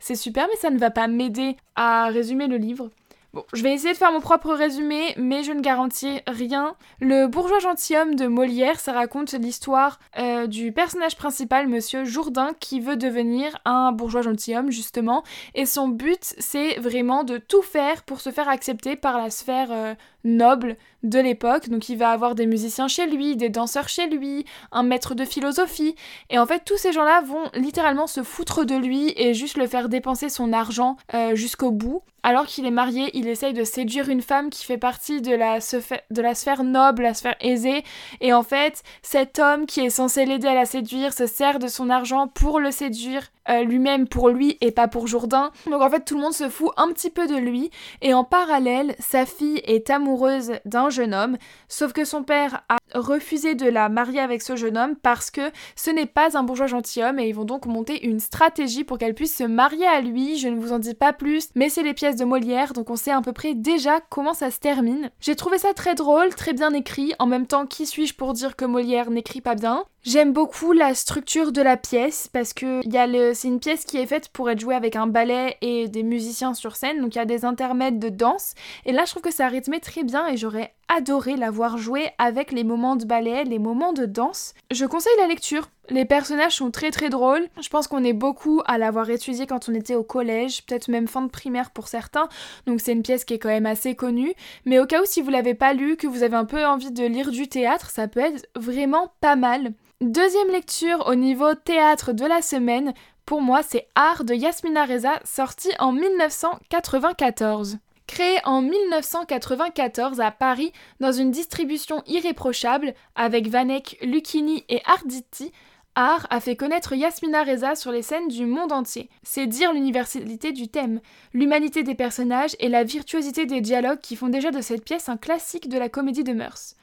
C'est 0.00 0.16
super, 0.16 0.48
mais 0.48 0.56
ça 0.56 0.70
ne 0.70 0.78
va 0.78 0.90
pas 0.90 1.06
m'aider 1.06 1.56
à 1.76 2.06
résumer 2.06 2.48
le 2.48 2.56
livre. 2.56 2.90
Bon, 3.34 3.44
je 3.52 3.64
vais 3.64 3.74
essayer 3.74 3.92
de 3.92 3.98
faire 3.98 4.12
mon 4.12 4.20
propre 4.20 4.52
résumé, 4.54 5.12
mais 5.16 5.42
je 5.42 5.50
ne 5.50 5.60
garantis 5.60 6.20
rien. 6.28 6.76
Le 7.00 7.26
bourgeois 7.26 7.58
gentilhomme 7.58 8.14
de 8.14 8.28
Molière, 8.28 8.78
ça 8.78 8.92
raconte 8.92 9.32
l'histoire 9.32 9.98
euh, 10.18 10.46
du 10.46 10.70
personnage 10.70 11.16
principal, 11.16 11.66
Monsieur 11.66 12.04
Jourdain, 12.04 12.52
qui 12.60 12.78
veut 12.78 12.96
devenir 12.96 13.58
un 13.64 13.90
bourgeois 13.90 14.22
gentilhomme, 14.22 14.70
justement. 14.70 15.24
Et 15.56 15.66
son 15.66 15.88
but, 15.88 16.34
c'est 16.38 16.78
vraiment 16.78 17.24
de 17.24 17.38
tout 17.38 17.62
faire 17.62 18.04
pour 18.04 18.20
se 18.20 18.30
faire 18.30 18.48
accepter 18.48 18.94
par 18.94 19.18
la 19.18 19.30
sphère 19.30 19.72
euh, 19.72 19.94
noble 20.24 20.76
de 21.02 21.18
l'époque. 21.18 21.68
Donc 21.68 21.88
il 21.88 21.96
va 21.96 22.10
avoir 22.10 22.34
des 22.34 22.46
musiciens 22.46 22.88
chez 22.88 23.06
lui, 23.06 23.36
des 23.36 23.50
danseurs 23.50 23.88
chez 23.88 24.08
lui, 24.08 24.44
un 24.72 24.82
maître 24.82 25.14
de 25.14 25.24
philosophie. 25.24 25.94
Et 26.30 26.38
en 26.38 26.46
fait, 26.46 26.62
tous 26.64 26.76
ces 26.76 26.92
gens-là 26.92 27.20
vont 27.22 27.50
littéralement 27.54 28.06
se 28.06 28.22
foutre 28.22 28.64
de 28.64 28.74
lui 28.74 29.12
et 29.16 29.34
juste 29.34 29.56
le 29.56 29.66
faire 29.66 29.88
dépenser 29.88 30.28
son 30.28 30.52
argent 30.52 30.96
euh, 31.14 31.34
jusqu'au 31.34 31.70
bout. 31.70 32.02
Alors 32.22 32.46
qu'il 32.46 32.64
est 32.64 32.70
marié, 32.70 33.10
il 33.12 33.28
essaye 33.28 33.52
de 33.52 33.64
séduire 33.64 34.08
une 34.08 34.22
femme 34.22 34.48
qui 34.48 34.64
fait 34.64 34.78
partie 34.78 35.20
de 35.20 35.34
la, 35.34 35.58
de 35.58 36.22
la 36.22 36.34
sphère 36.34 36.64
noble, 36.64 37.02
la 37.02 37.12
sphère 37.12 37.36
aisée. 37.40 37.84
Et 38.22 38.32
en 38.32 38.42
fait, 38.42 38.82
cet 39.02 39.38
homme 39.38 39.66
qui 39.66 39.80
est 39.80 39.90
censé 39.90 40.24
l'aider 40.24 40.48
à 40.48 40.54
la 40.54 40.64
séduire 40.64 41.12
se 41.12 41.26
sert 41.26 41.58
de 41.58 41.68
son 41.68 41.90
argent 41.90 42.28
pour 42.28 42.60
le 42.60 42.70
séduire 42.70 43.30
euh, 43.48 43.62
lui-même 43.62 44.08
pour 44.08 44.28
lui 44.28 44.56
et 44.60 44.70
pas 44.70 44.88
pour 44.88 45.06
Jourdain. 45.06 45.50
Donc 45.70 45.82
en 45.82 45.90
fait 45.90 46.04
tout 46.04 46.14
le 46.14 46.22
monde 46.22 46.32
se 46.32 46.48
fout 46.48 46.70
un 46.76 46.88
petit 46.88 47.10
peu 47.10 47.26
de 47.26 47.36
lui 47.36 47.70
et 48.02 48.14
en 48.14 48.24
parallèle 48.24 48.94
sa 48.98 49.26
fille 49.26 49.60
est 49.64 49.90
amoureuse 49.90 50.52
d'un 50.64 50.90
jeune 50.90 51.14
homme 51.14 51.36
sauf 51.68 51.92
que 51.92 52.04
son 52.04 52.22
père 52.22 52.62
a 52.68 52.76
refusé 52.94 53.54
de 53.54 53.68
la 53.68 53.88
marier 53.88 54.20
avec 54.20 54.42
ce 54.42 54.56
jeune 54.56 54.78
homme 54.78 54.96
parce 54.96 55.30
que 55.30 55.50
ce 55.76 55.90
n'est 55.90 56.06
pas 56.06 56.38
un 56.38 56.42
bourgeois 56.42 56.66
gentilhomme 56.66 57.18
et 57.18 57.28
ils 57.28 57.34
vont 57.34 57.44
donc 57.44 57.66
monter 57.66 58.06
une 58.06 58.20
stratégie 58.20 58.84
pour 58.84 58.98
qu'elle 58.98 59.14
puisse 59.14 59.36
se 59.36 59.44
marier 59.44 59.86
à 59.86 60.00
lui. 60.00 60.38
Je 60.38 60.48
ne 60.48 60.58
vous 60.58 60.72
en 60.72 60.78
dis 60.78 60.94
pas 60.94 61.12
plus 61.12 61.48
mais 61.54 61.68
c'est 61.68 61.82
les 61.82 61.94
pièces 61.94 62.16
de 62.16 62.24
Molière 62.24 62.72
donc 62.72 62.90
on 62.90 62.96
sait 62.96 63.12
à 63.12 63.20
peu 63.20 63.32
près 63.32 63.54
déjà 63.54 64.00
comment 64.00 64.34
ça 64.34 64.50
se 64.50 64.58
termine. 64.58 65.10
J'ai 65.20 65.36
trouvé 65.36 65.58
ça 65.58 65.74
très 65.74 65.94
drôle, 65.94 66.34
très 66.34 66.52
bien 66.52 66.72
écrit. 66.72 67.12
En 67.18 67.26
même 67.26 67.46
temps 67.46 67.66
qui 67.66 67.86
suis-je 67.86 68.14
pour 68.14 68.32
dire 68.32 68.56
que 68.56 68.64
Molière 68.64 69.10
n'écrit 69.10 69.40
pas 69.40 69.54
bien? 69.54 69.84
J'aime 70.04 70.34
beaucoup 70.34 70.72
la 70.72 70.94
structure 70.94 71.50
de 71.50 71.62
la 71.62 71.78
pièce 71.78 72.28
parce 72.30 72.52
que 72.52 72.86
c'est 73.34 73.48
une 73.48 73.60
pièce 73.60 73.84
qui 73.84 73.98
est 73.98 74.06
faite 74.06 74.28
pour 74.28 74.48
être 74.48 74.60
jouée 74.60 74.74
avec 74.74 74.96
un 74.96 75.06
ballet 75.06 75.56
et 75.60 75.88
des 75.88 76.02
musiciens 76.02 76.54
sur 76.54 76.76
scène, 76.76 77.00
donc 77.00 77.14
il 77.14 77.18
y 77.18 77.20
a 77.20 77.26
des 77.26 77.44
intermèdes 77.44 77.98
de 77.98 78.08
danse. 78.08 78.54
Et 78.86 78.92
là, 78.92 79.04
je 79.04 79.10
trouve 79.10 79.22
que 79.22 79.32
ça 79.32 79.48
rythmé 79.48 79.80
très 79.80 80.04
bien 80.04 80.26
et 80.28 80.36
j'aurais 80.36 80.74
adoré 80.88 81.36
la 81.36 81.50
voir 81.50 81.78
jouer 81.78 82.10
avec 82.18 82.52
les 82.52 82.64
moments 82.64 82.96
de 82.96 83.04
ballet, 83.04 83.44
les 83.44 83.58
moments 83.58 83.92
de 83.92 84.06
danse. 84.06 84.54
Je 84.70 84.86
conseille 84.86 85.12
la 85.18 85.26
lecture. 85.26 85.68
Les 85.90 86.04
personnages 86.04 86.56
sont 86.56 86.70
très 86.70 86.90
très 86.90 87.10
drôles. 87.10 87.46
Je 87.60 87.68
pense 87.68 87.88
qu'on 87.88 88.04
est 88.04 88.14
beaucoup 88.14 88.62
à 88.66 88.78
l'avoir 88.78 89.10
étudié 89.10 89.46
quand 89.46 89.68
on 89.68 89.74
était 89.74 89.94
au 89.94 90.02
collège, 90.02 90.64
peut-être 90.64 90.88
même 90.88 91.08
fin 91.08 91.22
de 91.22 91.30
primaire 91.30 91.70
pour 91.72 91.88
certains. 91.88 92.28
Donc 92.66 92.80
c'est 92.80 92.92
une 92.92 93.02
pièce 93.02 93.24
qui 93.24 93.34
est 93.34 93.38
quand 93.38 93.48
même 93.48 93.66
assez 93.66 93.94
connue. 93.94 94.32
Mais 94.64 94.78
au 94.78 94.86
cas 94.86 95.02
où 95.02 95.06
si 95.06 95.20
vous 95.20 95.30
l'avez 95.30 95.54
pas 95.54 95.74
lu, 95.74 95.96
que 95.96 96.06
vous 96.06 96.22
avez 96.22 96.36
un 96.36 96.46
peu 96.46 96.64
envie 96.64 96.90
de 96.90 97.04
lire 97.04 97.30
du 97.30 97.48
théâtre, 97.48 97.90
ça 97.90 98.08
peut 98.08 98.20
être 98.20 98.46
vraiment 98.56 99.12
pas 99.20 99.36
mal. 99.36 99.72
Deuxième 100.00 100.50
lecture 100.50 101.06
au 101.06 101.14
niveau 101.14 101.54
théâtre 101.54 102.12
de 102.12 102.26
la 102.26 102.42
semaine, 102.42 102.92
pour 103.26 103.40
moi 103.40 103.62
c'est 103.62 103.88
Art 103.94 104.24
de 104.24 104.34
Yasmina 104.34 104.84
Reza, 104.84 105.20
sorti 105.24 105.70
en 105.78 105.92
1994. 105.92 107.78
Créé 108.06 108.38
en 108.44 108.60
1994 108.60 110.20
à 110.20 110.30
Paris 110.30 110.72
dans 111.00 111.12
une 111.12 111.30
distribution 111.30 112.02
irréprochable 112.06 112.94
avec 113.14 113.48
Vanek, 113.48 113.98
Lucchini 114.02 114.64
et 114.68 114.82
Arditi, 114.84 115.52
Art 115.96 116.26
a 116.30 116.40
fait 116.40 116.56
connaître 116.56 116.94
Yasmina 116.94 117.44
Reza 117.44 117.76
sur 117.76 117.92
les 117.92 118.02
scènes 118.02 118.28
du 118.28 118.46
monde 118.46 118.72
entier. 118.72 119.08
C'est 119.22 119.46
dire 119.46 119.72
l'universalité 119.72 120.50
du 120.50 120.68
thème, 120.68 121.00
l'humanité 121.32 121.84
des 121.84 121.94
personnages 121.94 122.56
et 122.58 122.68
la 122.68 122.82
virtuosité 122.82 123.46
des 123.46 123.60
dialogues 123.60 124.00
qui 124.00 124.16
font 124.16 124.28
déjà 124.28 124.50
de 124.50 124.60
cette 124.60 124.84
pièce 124.84 125.08
un 125.08 125.16
classique 125.16 125.68
de 125.68 125.78
la 125.78 125.88
comédie 125.88 126.24
de 126.24 126.32
mœurs. 126.32 126.74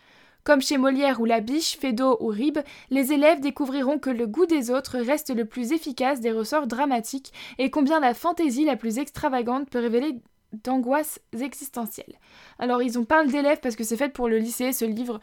Comme 0.43 0.62
chez 0.62 0.77
Molière 0.77 1.21
ou 1.21 1.25
Labiche, 1.25 1.77
Feydeau 1.77 2.17
ou 2.19 2.27
Ribes, 2.27 2.60
les 2.89 3.13
élèves 3.13 3.41
découvriront 3.41 4.00
que 4.00 4.10
le 4.10 4.25
goût 4.25 4.48
des 4.48 4.71
autres 4.71 4.98
reste 4.98 5.33
le 5.36 5.45
plus 5.45 5.71
efficace 5.71 6.19
des 6.19 6.31
ressorts 6.31 6.65
dramatiques 6.65 7.31
et 7.60 7.69
combien 7.69 8.00
la 8.00 8.15
fantaisie 8.15 8.65
la 8.65 8.75
plus 8.75 8.98
extravagante 8.98 9.69
peut 9.69 9.79
révéler 9.79 10.19
d'angoisses 10.63 11.19
existentielles. 11.39 12.17
Alors 12.60 12.81
ils 12.81 12.98
ont 12.98 13.05
parlé 13.05 13.31
d'élèves 13.31 13.60
parce 13.62 13.75
que 13.75 13.83
c'est 13.83 13.98
fait 13.98 14.10
pour 14.10 14.27
le 14.27 14.39
lycée, 14.39 14.74
ce 14.74 14.86
livre. 14.86 15.19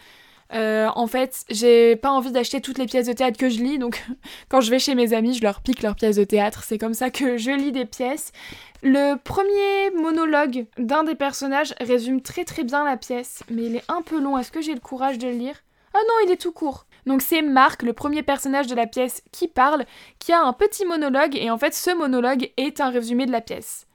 Euh, 0.54 0.88
en 0.94 1.06
fait, 1.06 1.44
j'ai 1.50 1.96
pas 1.96 2.10
envie 2.10 2.32
d'acheter 2.32 2.60
toutes 2.60 2.78
les 2.78 2.86
pièces 2.86 3.06
de 3.06 3.12
théâtre 3.12 3.38
que 3.38 3.50
je 3.50 3.60
lis, 3.62 3.78
donc 3.78 4.02
quand 4.48 4.60
je 4.60 4.70
vais 4.70 4.78
chez 4.78 4.94
mes 4.94 5.12
amis, 5.12 5.34
je 5.34 5.42
leur 5.42 5.60
pique 5.60 5.82
leurs 5.82 5.94
pièces 5.94 6.16
de 6.16 6.24
théâtre. 6.24 6.64
C'est 6.64 6.78
comme 6.78 6.94
ça 6.94 7.10
que 7.10 7.36
je 7.36 7.50
lis 7.50 7.72
des 7.72 7.84
pièces. 7.84 8.32
Le 8.82 9.16
premier 9.16 9.90
monologue 10.00 10.66
d'un 10.78 11.04
des 11.04 11.14
personnages 11.14 11.74
résume 11.80 12.22
très 12.22 12.44
très 12.44 12.64
bien 12.64 12.84
la 12.84 12.96
pièce, 12.96 13.42
mais 13.50 13.64
il 13.64 13.76
est 13.76 13.84
un 13.88 14.02
peu 14.02 14.20
long. 14.20 14.38
Est-ce 14.38 14.52
que 14.52 14.62
j'ai 14.62 14.74
le 14.74 14.80
courage 14.80 15.18
de 15.18 15.26
le 15.28 15.34
lire? 15.34 15.56
Ah 15.94 16.00
non, 16.06 16.14
il 16.26 16.30
est 16.30 16.40
tout 16.40 16.52
court. 16.52 16.86
Donc 17.06 17.22
c'est 17.22 17.42
Marc, 17.42 17.82
le 17.82 17.92
premier 17.92 18.22
personnage 18.22 18.66
de 18.66 18.74
la 18.74 18.86
pièce, 18.86 19.22
qui 19.32 19.48
parle, 19.48 19.84
qui 20.18 20.32
a 20.32 20.42
un 20.42 20.52
petit 20.52 20.84
monologue, 20.84 21.36
et 21.36 21.50
en 21.50 21.58
fait 21.58 21.74
ce 21.74 21.94
monologue 21.96 22.52
est 22.56 22.80
un 22.80 22.90
résumé 22.90 23.26
de 23.26 23.32
la 23.32 23.40
pièce. 23.40 23.86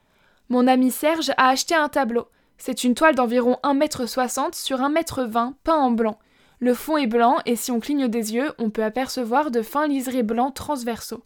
Mon 0.49 0.67
ami 0.67 0.91
Serge 0.91 1.31
a 1.37 1.49
acheté 1.49 1.75
un 1.75 1.89
tableau. 1.89 2.27
C'est 2.57 2.83
une 2.83 2.95
toile 2.95 3.15
d'environ 3.15 3.57
1m60 3.63 4.55
sur 4.55 4.79
1m20 4.79 5.53
peint 5.63 5.75
en 5.75 5.91
blanc. 5.91 6.17
Le 6.63 6.73
fond 6.73 6.95
est 6.95 7.07
blanc 7.07 7.39
et 7.45 7.57
si 7.57 7.71
on 7.71 7.81
cligne 7.81 8.07
des 8.07 8.35
yeux, 8.35 8.53
on 8.57 8.69
peut 8.69 8.85
apercevoir 8.85 9.51
de 9.51 9.61
fins 9.61 9.85
liserés 9.85 10.23
blancs 10.23 10.53
transversaux. 10.53 11.25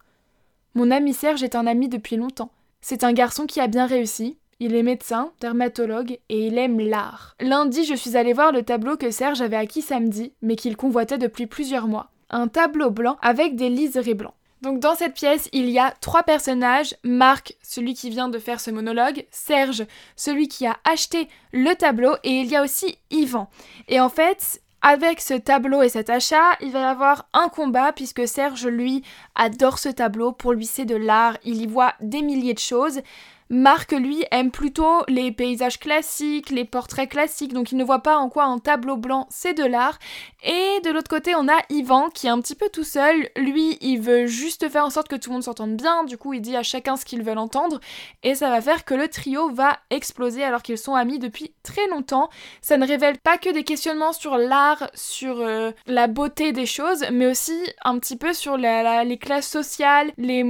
Mon 0.74 0.90
ami 0.90 1.14
Serge 1.14 1.44
est 1.44 1.54
un 1.54 1.68
ami 1.68 1.90
depuis 1.90 2.16
longtemps. 2.16 2.50
C'est 2.82 3.04
un 3.04 3.14
garçon 3.14 3.46
qui 3.46 3.60
a 3.60 3.68
bien 3.68 3.86
réussi. 3.86 4.40
Il 4.60 4.74
est 4.74 4.82
médecin, 4.82 5.32
dermatologue 5.40 6.18
et 6.30 6.48
il 6.48 6.58
aime 6.58 6.80
l'art. 6.80 7.36
Lundi, 7.40 7.86
je 7.86 7.94
suis 7.94 8.18
allée 8.18 8.34
voir 8.34 8.52
le 8.52 8.64
tableau 8.64 8.98
que 8.98 9.12
Serge 9.12 9.42
avait 9.42 9.58
acquis 9.58 9.84
samedi, 9.84 10.34
mais 10.42 10.56
qu'il 10.56 10.76
convoitait 10.76 11.20
depuis 11.20 11.46
plusieurs 11.46 11.88
mois. 11.88 12.10
Un 12.32 12.48
tableau 12.48 12.90
blanc 12.90 13.18
avec 13.22 13.56
des 13.56 13.70
liserés 13.70 14.16
blancs. 14.16 14.34
Donc 14.64 14.80
dans 14.80 14.96
cette 14.96 15.14
pièce, 15.14 15.50
il 15.54 15.70
y 15.70 15.78
a 15.78 15.94
trois 16.02 16.24
personnages. 16.24 16.96
Marc, 17.04 17.56
celui 17.62 17.94
qui 17.94 18.10
vient 18.10 18.30
de 18.30 18.40
faire 18.40 18.60
ce 18.60 18.72
monologue, 18.72 19.28
Serge, 19.30 19.86
celui 20.16 20.48
qui 20.48 20.66
a 20.66 20.78
acheté 20.84 21.28
le 21.52 21.76
tableau, 21.76 22.16
et 22.24 22.40
il 22.40 22.48
y 22.48 22.56
a 22.56 22.64
aussi 22.64 22.98
Yvan. 23.12 23.52
Et 23.88 24.00
en 24.00 24.10
fait, 24.10 24.64
avec 24.82 25.22
ce 25.22 25.34
tableau 25.34 25.82
et 25.82 25.90
cet 25.90 26.10
achat, 26.10 26.56
il 26.62 26.72
va 26.72 26.80
y 26.82 26.84
avoir 26.84 27.28
un 27.34 27.50
combat 27.50 27.92
puisque 27.94 28.28
Serge, 28.28 28.68
lui, 28.68 29.04
adore 29.36 29.80
ce 29.80 29.90
tableau. 29.90 30.32
Pour 30.32 30.54
lui, 30.54 30.66
c'est 30.66 30.86
de 30.86 30.96
l'art. 30.96 31.38
Il 31.44 31.62
y 31.62 31.68
voit 31.68 31.94
des 32.00 32.22
milliers 32.22 32.54
de 32.54 32.60
choses. 32.60 33.02
Marc, 33.50 33.94
lui, 33.94 34.26
aime 34.32 34.52
plutôt 34.52 35.04
les 35.08 35.32
paysages 35.32 35.80
classiques, 35.80 36.50
les 36.50 36.66
portraits 36.66 37.10
classiques, 37.10 37.54
donc 37.54 37.72
il 37.72 37.78
ne 37.78 37.84
voit 37.84 38.04
pas 38.04 38.18
en 38.18 38.30
quoi 38.30 38.44
un 38.44 38.60
tableau 38.60 38.98
blanc 38.98 39.26
c'est 39.30 39.54
de 39.54 39.64
l'art. 39.64 40.00
Et 40.44 40.82
de 40.84 40.90
l'autre 40.90 41.10
côté, 41.10 41.34
on 41.34 41.48
a 41.48 41.58
Yvan 41.70 42.10
qui 42.10 42.28
est 42.28 42.30
un 42.30 42.42
petit 42.42 42.56
peu 42.56 42.68
tout 42.68 42.84
seul. 42.84 43.30
Lui, 43.38 43.78
il 43.80 44.02
veut 44.02 44.28
juste 44.28 44.68
faire 44.68 44.84
en 44.84 44.90
sorte 44.90 45.08
que 45.08 45.16
tout 45.16 45.30
le 45.30 45.36
monde 45.36 45.44
s'entende 45.44 45.78
bien, 45.78 46.04
du 46.04 46.18
coup, 46.18 46.34
il 46.34 46.42
dit 46.42 46.58
à 46.58 46.64
chacun 46.64 46.98
ce 46.98 47.06
qu'ils 47.06 47.24
veulent 47.24 47.38
entendre, 47.38 47.80
et 48.24 48.36
ça 48.36 48.50
va 48.50 48.60
faire 48.60 48.84
que 48.84 48.94
le 48.94 49.08
trio 49.08 49.50
va 49.50 49.78
exploser 49.92 50.44
alors 50.44 50.62
qu'ils 50.62 50.78
sont 50.78 50.96
amis 50.96 51.20
depuis 51.20 51.54
très 51.64 51.88
longtemps. 51.88 52.30
Ça 52.62 52.78
ne 52.78 52.86
révèle 52.86 53.18
pas 53.18 53.38
que 53.38 53.54
des 53.54 53.64
questionnements 53.64 54.14
sur 54.14 54.38
l'art, 54.38 54.90
sur 54.94 55.40
euh, 55.40 55.72
la 55.86 56.08
beauté 56.08 56.52
des 56.52 56.66
choses, 56.66 57.06
mais 57.14 57.28
aussi 57.28 57.58
un 57.86 57.98
petit 58.00 58.18
peu 58.18 58.34
sur 58.34 58.58
les 58.58 59.18
classes 59.18 59.48
sociales, 59.48 60.12
les 60.18 60.44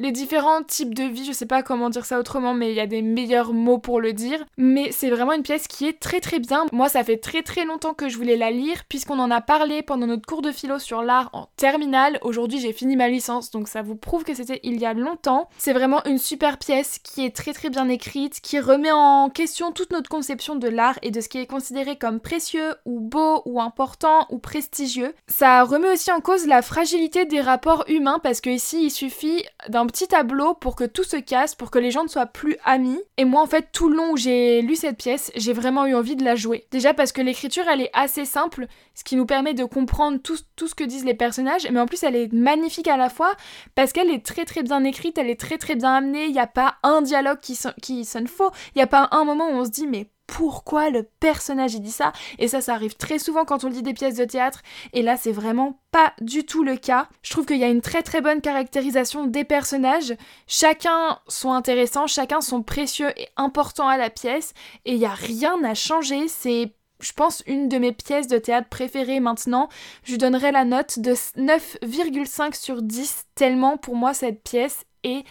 les 0.00 0.12
différents 0.12 0.62
types 0.62 0.94
de 0.94 1.04
vie, 1.04 1.26
je 1.26 1.32
sais 1.32 1.44
pas 1.44 1.62
comment 1.62 1.90
dire 1.90 2.06
ça 2.06 2.18
autrement, 2.18 2.54
mais 2.54 2.70
il 2.70 2.74
y 2.74 2.80
a 2.80 2.86
des 2.86 3.02
meilleurs 3.02 3.52
mots 3.52 3.76
pour 3.76 4.00
le 4.00 4.14
dire. 4.14 4.42
Mais 4.56 4.90
c'est 4.92 5.10
vraiment 5.10 5.34
une 5.34 5.42
pièce 5.42 5.68
qui 5.68 5.86
est 5.86 6.00
très 6.00 6.20
très 6.20 6.38
bien. 6.38 6.64
Moi, 6.72 6.88
ça 6.88 7.04
fait 7.04 7.18
très 7.18 7.42
très 7.42 7.66
longtemps 7.66 7.92
que 7.92 8.08
je 8.08 8.16
voulais 8.16 8.38
la 8.38 8.50
lire, 8.50 8.84
puisqu'on 8.88 9.18
en 9.18 9.30
a 9.30 9.42
parlé 9.42 9.82
pendant 9.82 10.06
notre 10.06 10.26
cours 10.26 10.40
de 10.40 10.52
philo 10.52 10.78
sur 10.78 11.02
l'art 11.02 11.28
en 11.34 11.48
terminale. 11.56 12.18
Aujourd'hui, 12.22 12.60
j'ai 12.60 12.72
fini 12.72 12.96
ma 12.96 13.08
licence, 13.08 13.50
donc 13.50 13.68
ça 13.68 13.82
vous 13.82 13.94
prouve 13.94 14.24
que 14.24 14.32
c'était 14.32 14.60
il 14.62 14.80
y 14.80 14.86
a 14.86 14.94
longtemps. 14.94 15.50
C'est 15.58 15.74
vraiment 15.74 16.02
une 16.06 16.16
super 16.16 16.56
pièce 16.56 16.98
qui 16.98 17.26
est 17.26 17.36
très 17.36 17.52
très 17.52 17.68
bien 17.68 17.90
écrite, 17.90 18.40
qui 18.40 18.58
remet 18.58 18.92
en 18.92 19.28
question 19.28 19.70
toute 19.70 19.92
notre 19.92 20.08
conception 20.08 20.56
de 20.56 20.68
l'art 20.68 20.98
et 21.02 21.10
de 21.10 21.20
ce 21.20 21.28
qui 21.28 21.36
est 21.36 21.46
considéré 21.46 21.96
comme 21.96 22.20
précieux 22.20 22.74
ou 22.86 23.00
beau 23.00 23.42
ou 23.44 23.60
important 23.60 24.26
ou 24.30 24.38
prestigieux. 24.38 25.12
Ça 25.28 25.62
remet 25.62 25.92
aussi 25.92 26.10
en 26.10 26.20
cause 26.20 26.46
la 26.46 26.62
fragilité 26.62 27.26
des 27.26 27.42
rapports 27.42 27.84
humains, 27.88 28.18
parce 28.22 28.40
que 28.40 28.48
ici, 28.48 28.84
il 28.84 28.90
suffit 28.90 29.44
d'un 29.68 29.89
petit 29.90 30.06
tableau 30.06 30.54
pour 30.54 30.76
que 30.76 30.84
tout 30.84 31.02
se 31.02 31.16
casse, 31.16 31.56
pour 31.56 31.70
que 31.70 31.78
les 31.78 31.90
gens 31.90 32.04
ne 32.04 32.08
soient 32.08 32.26
plus 32.26 32.56
amis. 32.64 33.00
Et 33.16 33.24
moi, 33.24 33.42
en 33.42 33.46
fait, 33.46 33.68
tout 33.72 33.88
le 33.88 33.96
long 33.96 34.12
où 34.12 34.16
j'ai 34.16 34.62
lu 34.62 34.76
cette 34.76 34.96
pièce, 34.96 35.32
j'ai 35.34 35.52
vraiment 35.52 35.84
eu 35.86 35.94
envie 35.94 36.14
de 36.14 36.24
la 36.24 36.36
jouer. 36.36 36.66
Déjà 36.70 36.94
parce 36.94 37.10
que 37.10 37.20
l'écriture, 37.20 37.64
elle 37.68 37.80
est 37.80 37.90
assez 37.92 38.24
simple, 38.24 38.66
ce 38.94 39.02
qui 39.02 39.16
nous 39.16 39.26
permet 39.26 39.52
de 39.52 39.64
comprendre 39.64 40.18
tout, 40.22 40.38
tout 40.54 40.68
ce 40.68 40.76
que 40.76 40.84
disent 40.84 41.04
les 41.04 41.14
personnages, 41.14 41.68
mais 41.70 41.80
en 41.80 41.86
plus, 41.86 42.04
elle 42.04 42.14
est 42.14 42.32
magnifique 42.32 42.88
à 42.88 42.96
la 42.96 43.10
fois 43.10 43.34
parce 43.74 43.92
qu'elle 43.92 44.10
est 44.10 44.24
très 44.24 44.44
très 44.44 44.62
bien 44.62 44.84
écrite, 44.84 45.18
elle 45.18 45.30
est 45.30 45.40
très 45.40 45.58
très 45.58 45.74
bien 45.74 45.94
amenée, 45.94 46.26
il 46.26 46.32
n'y 46.32 46.38
a 46.38 46.46
pas 46.46 46.76
un 46.82 47.02
dialogue 47.02 47.40
qui, 47.40 47.58
qui 47.82 48.04
sonne 48.04 48.28
faux, 48.28 48.50
il 48.74 48.78
n'y 48.78 48.82
a 48.82 48.86
pas 48.86 49.08
un 49.10 49.24
moment 49.24 49.48
où 49.48 49.54
on 49.54 49.64
se 49.64 49.70
dit 49.70 49.86
mais 49.86 50.06
pourquoi 50.30 50.90
le 50.90 51.02
personnage 51.02 51.74
dit 51.80 51.90
ça. 51.90 52.12
Et 52.38 52.46
ça 52.46 52.60
ça 52.60 52.74
arrive 52.74 52.94
très 52.94 53.18
souvent 53.18 53.44
quand 53.44 53.64
on 53.64 53.68
lit 53.68 53.82
des 53.82 53.92
pièces 53.92 54.16
de 54.16 54.24
théâtre. 54.24 54.62
Et 54.92 55.02
là 55.02 55.16
c'est 55.16 55.32
vraiment 55.32 55.80
pas 55.90 56.14
du 56.20 56.44
tout 56.44 56.62
le 56.62 56.76
cas. 56.76 57.08
Je 57.22 57.30
trouve 57.30 57.46
qu'il 57.46 57.58
y 57.58 57.64
a 57.64 57.68
une 57.68 57.80
très 57.80 58.02
très 58.02 58.20
bonne 58.20 58.40
caractérisation 58.40 59.26
des 59.26 59.44
personnages, 59.44 60.14
chacun 60.46 61.18
sont 61.26 61.52
intéressants, 61.52 62.06
chacun 62.06 62.40
sont 62.40 62.62
précieux 62.62 63.10
et 63.20 63.28
importants 63.36 63.88
à 63.88 63.96
la 63.96 64.08
pièce. 64.08 64.54
Et 64.84 64.92
il 64.92 64.98
y 64.98 65.06
a 65.06 65.14
rien 65.14 65.62
à 65.64 65.74
changer, 65.74 66.28
c'est 66.28 66.72
je 67.00 67.12
pense 67.12 67.42
une 67.46 67.68
de 67.68 67.78
mes 67.78 67.92
pièces 67.92 68.28
de 68.28 68.38
théâtre 68.38 68.68
préférées 68.68 69.20
maintenant. 69.20 69.68
Je 70.04 70.16
donnerai 70.16 70.52
la 70.52 70.64
note 70.64 71.00
de 71.00 71.12
9,5 71.12 72.54
sur 72.54 72.82
10 72.82 73.24
tellement 73.34 73.78
pour 73.78 73.96
moi 73.96 74.14
cette 74.14 74.42
pièce 74.42 74.84
est 75.02 75.24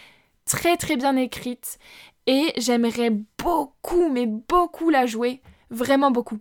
très 0.46 0.78
très 0.78 0.98
bien 0.98 1.16
écrite 1.16 1.78
et 2.30 2.54
j'aimerais 2.58 3.10
beaucoup, 3.40 4.08
mais 4.10 4.28
beaucoup 4.28 4.92
la 4.92 5.08
jouer, 5.08 5.42
vraiment 5.72 6.12
beaucoup. 6.12 6.38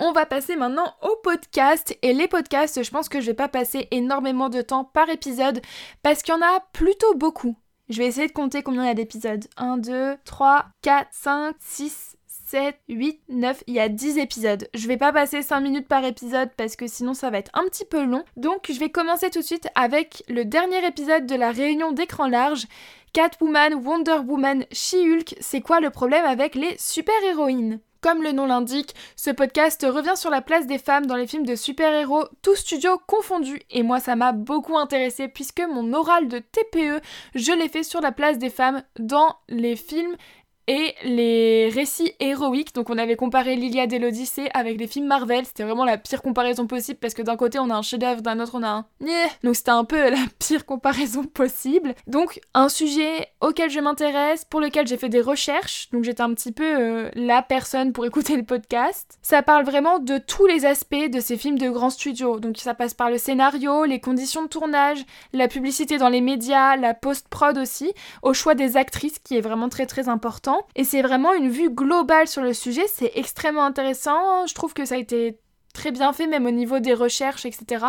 On 0.00 0.10
va 0.10 0.26
passer 0.26 0.56
maintenant 0.56 0.92
au 1.00 1.14
podcast 1.22 1.96
et 2.02 2.12
les 2.12 2.26
podcasts, 2.26 2.82
je 2.82 2.90
pense 2.90 3.08
que 3.08 3.20
je 3.20 3.26
vais 3.26 3.34
pas 3.34 3.46
passer 3.46 3.86
énormément 3.92 4.48
de 4.48 4.62
temps 4.62 4.82
par 4.82 5.08
épisode 5.08 5.60
parce 6.02 6.22
qu'il 6.22 6.34
y 6.34 6.36
en 6.36 6.42
a 6.42 6.58
plutôt 6.72 7.14
beaucoup. 7.14 7.56
Je 7.88 7.98
vais 7.98 8.06
essayer 8.06 8.26
de 8.26 8.32
compter 8.32 8.64
combien 8.64 8.82
il 8.82 8.88
y 8.88 8.90
a 8.90 8.94
d'épisodes. 8.94 9.44
1, 9.56 9.78
2, 9.78 10.16
3, 10.24 10.66
4, 10.82 11.08
5, 11.12 11.54
6, 11.60 12.16
7, 12.48 12.76
8, 12.88 13.20
9, 13.28 13.62
il 13.66 13.74
y 13.74 13.80
a 13.80 13.88
10 13.88 14.18
épisodes. 14.18 14.68
Je 14.74 14.88
vais 14.88 14.96
pas 14.96 15.12
passer 15.12 15.42
5 15.42 15.60
minutes 15.60 15.86
par 15.86 16.04
épisode 16.04 16.50
parce 16.56 16.76
que 16.76 16.86
sinon 16.86 17.14
ça 17.14 17.30
va 17.30 17.38
être 17.38 17.50
un 17.54 17.64
petit 17.64 17.84
peu 17.84 18.02
long. 18.04 18.24
Donc 18.36 18.72
je 18.72 18.80
vais 18.80 18.88
commencer 18.88 19.30
tout 19.30 19.40
de 19.40 19.44
suite 19.44 19.68
avec 19.74 20.24
le 20.28 20.44
dernier 20.44 20.84
épisode 20.84 21.26
de 21.26 21.34
la 21.34 21.52
réunion 21.52 21.92
d'écran 21.92 22.26
large. 22.26 22.66
Catwoman, 23.12 23.74
Wonder 23.74 24.18
Woman, 24.26 24.64
She-Hulk, 24.70 25.36
c'est 25.40 25.60
quoi 25.60 25.80
le 25.80 25.90
problème 25.90 26.24
avec 26.24 26.54
les 26.54 26.76
super-héroïnes? 26.78 27.80
Comme 28.00 28.22
le 28.22 28.30
nom 28.30 28.46
l'indique, 28.46 28.94
ce 29.16 29.30
podcast 29.30 29.84
revient 29.88 30.16
sur 30.16 30.30
la 30.30 30.40
place 30.40 30.68
des 30.68 30.78
femmes 30.78 31.06
dans 31.06 31.16
les 31.16 31.26
films 31.26 31.46
de 31.46 31.56
super-héros, 31.56 32.26
tous 32.42 32.54
studios 32.54 33.00
confondus, 33.08 33.60
et 33.70 33.82
moi 33.82 33.98
ça 33.98 34.14
m'a 34.14 34.30
beaucoup 34.30 34.78
intéressé 34.78 35.26
puisque 35.26 35.62
mon 35.62 35.92
oral 35.92 36.28
de 36.28 36.38
TPE, 36.38 37.02
je 37.34 37.52
l'ai 37.52 37.68
fait 37.68 37.82
sur 37.82 38.00
la 38.00 38.12
place 38.12 38.38
des 38.38 38.50
femmes 38.50 38.84
dans 39.00 39.34
les 39.48 39.74
films 39.74 40.16
et 40.68 40.94
les 41.02 41.70
récits 41.70 42.12
héroïques. 42.20 42.74
Donc 42.74 42.90
on 42.90 42.98
avait 42.98 43.16
comparé 43.16 43.56
l'Iliade 43.56 43.92
et 43.92 43.98
l'Odyssée 43.98 44.50
avec 44.52 44.78
les 44.78 44.86
films 44.86 45.06
Marvel. 45.06 45.46
C'était 45.46 45.64
vraiment 45.64 45.86
la 45.86 45.96
pire 45.96 46.22
comparaison 46.22 46.66
possible 46.66 46.98
parce 47.00 47.14
que 47.14 47.22
d'un 47.22 47.36
côté 47.36 47.58
on 47.58 47.70
a 47.70 47.74
un 47.74 47.82
chef-d'œuvre, 47.82 48.20
d'un 48.20 48.38
autre 48.38 48.52
on 48.54 48.62
a 48.62 48.68
un 48.68 48.86
Donc 49.42 49.56
c'était 49.56 49.70
un 49.70 49.84
peu 49.84 49.96
la 50.10 50.18
pire 50.38 50.66
comparaison 50.66 51.24
possible. 51.24 51.94
Donc 52.06 52.40
un 52.52 52.68
sujet 52.68 53.28
auquel 53.40 53.70
je 53.70 53.80
m'intéresse, 53.80 54.44
pour 54.44 54.60
lequel 54.60 54.86
j'ai 54.86 54.98
fait 54.98 55.08
des 55.08 55.22
recherches. 55.22 55.88
Donc 55.90 56.04
j'étais 56.04 56.20
un 56.20 56.34
petit 56.34 56.52
peu 56.52 56.64
euh, 56.64 57.10
la 57.14 57.40
personne 57.42 57.92
pour 57.92 58.04
écouter 58.04 58.36
le 58.36 58.44
podcast. 58.44 59.18
Ça 59.22 59.42
parle 59.42 59.64
vraiment 59.64 59.98
de 59.98 60.18
tous 60.18 60.46
les 60.46 60.66
aspects 60.66 60.94
de 61.10 61.20
ces 61.20 61.38
films 61.38 61.58
de 61.58 61.70
grands 61.70 61.90
studios. 61.90 62.40
Donc 62.40 62.58
ça 62.58 62.74
passe 62.74 62.92
par 62.92 63.08
le 63.08 63.16
scénario, 63.16 63.84
les 63.84 64.00
conditions 64.00 64.42
de 64.42 64.48
tournage, 64.48 64.98
la 65.32 65.48
publicité 65.48 65.96
dans 65.96 66.10
les 66.10 66.20
médias, 66.20 66.76
la 66.76 66.92
post-prod 66.92 67.56
aussi, 67.56 67.94
au 68.22 68.34
choix 68.34 68.54
des 68.54 68.76
actrices 68.76 69.18
qui 69.18 69.38
est 69.38 69.40
vraiment 69.40 69.70
très 69.70 69.86
très 69.86 70.10
important 70.10 70.57
et 70.74 70.84
c'est 70.84 71.02
vraiment 71.02 71.32
une 71.32 71.50
vue 71.50 71.70
globale 71.70 72.28
sur 72.28 72.42
le 72.42 72.54
sujet, 72.54 72.86
c'est 72.86 73.12
extrêmement 73.14 73.64
intéressant, 73.64 74.46
je 74.46 74.54
trouve 74.54 74.74
que 74.74 74.84
ça 74.84 74.94
a 74.94 74.98
été 74.98 75.38
très 75.74 75.90
bien 75.90 76.12
fait 76.12 76.26
même 76.26 76.46
au 76.46 76.50
niveau 76.50 76.80
des 76.80 76.94
recherches, 76.94 77.46
etc. 77.46 77.86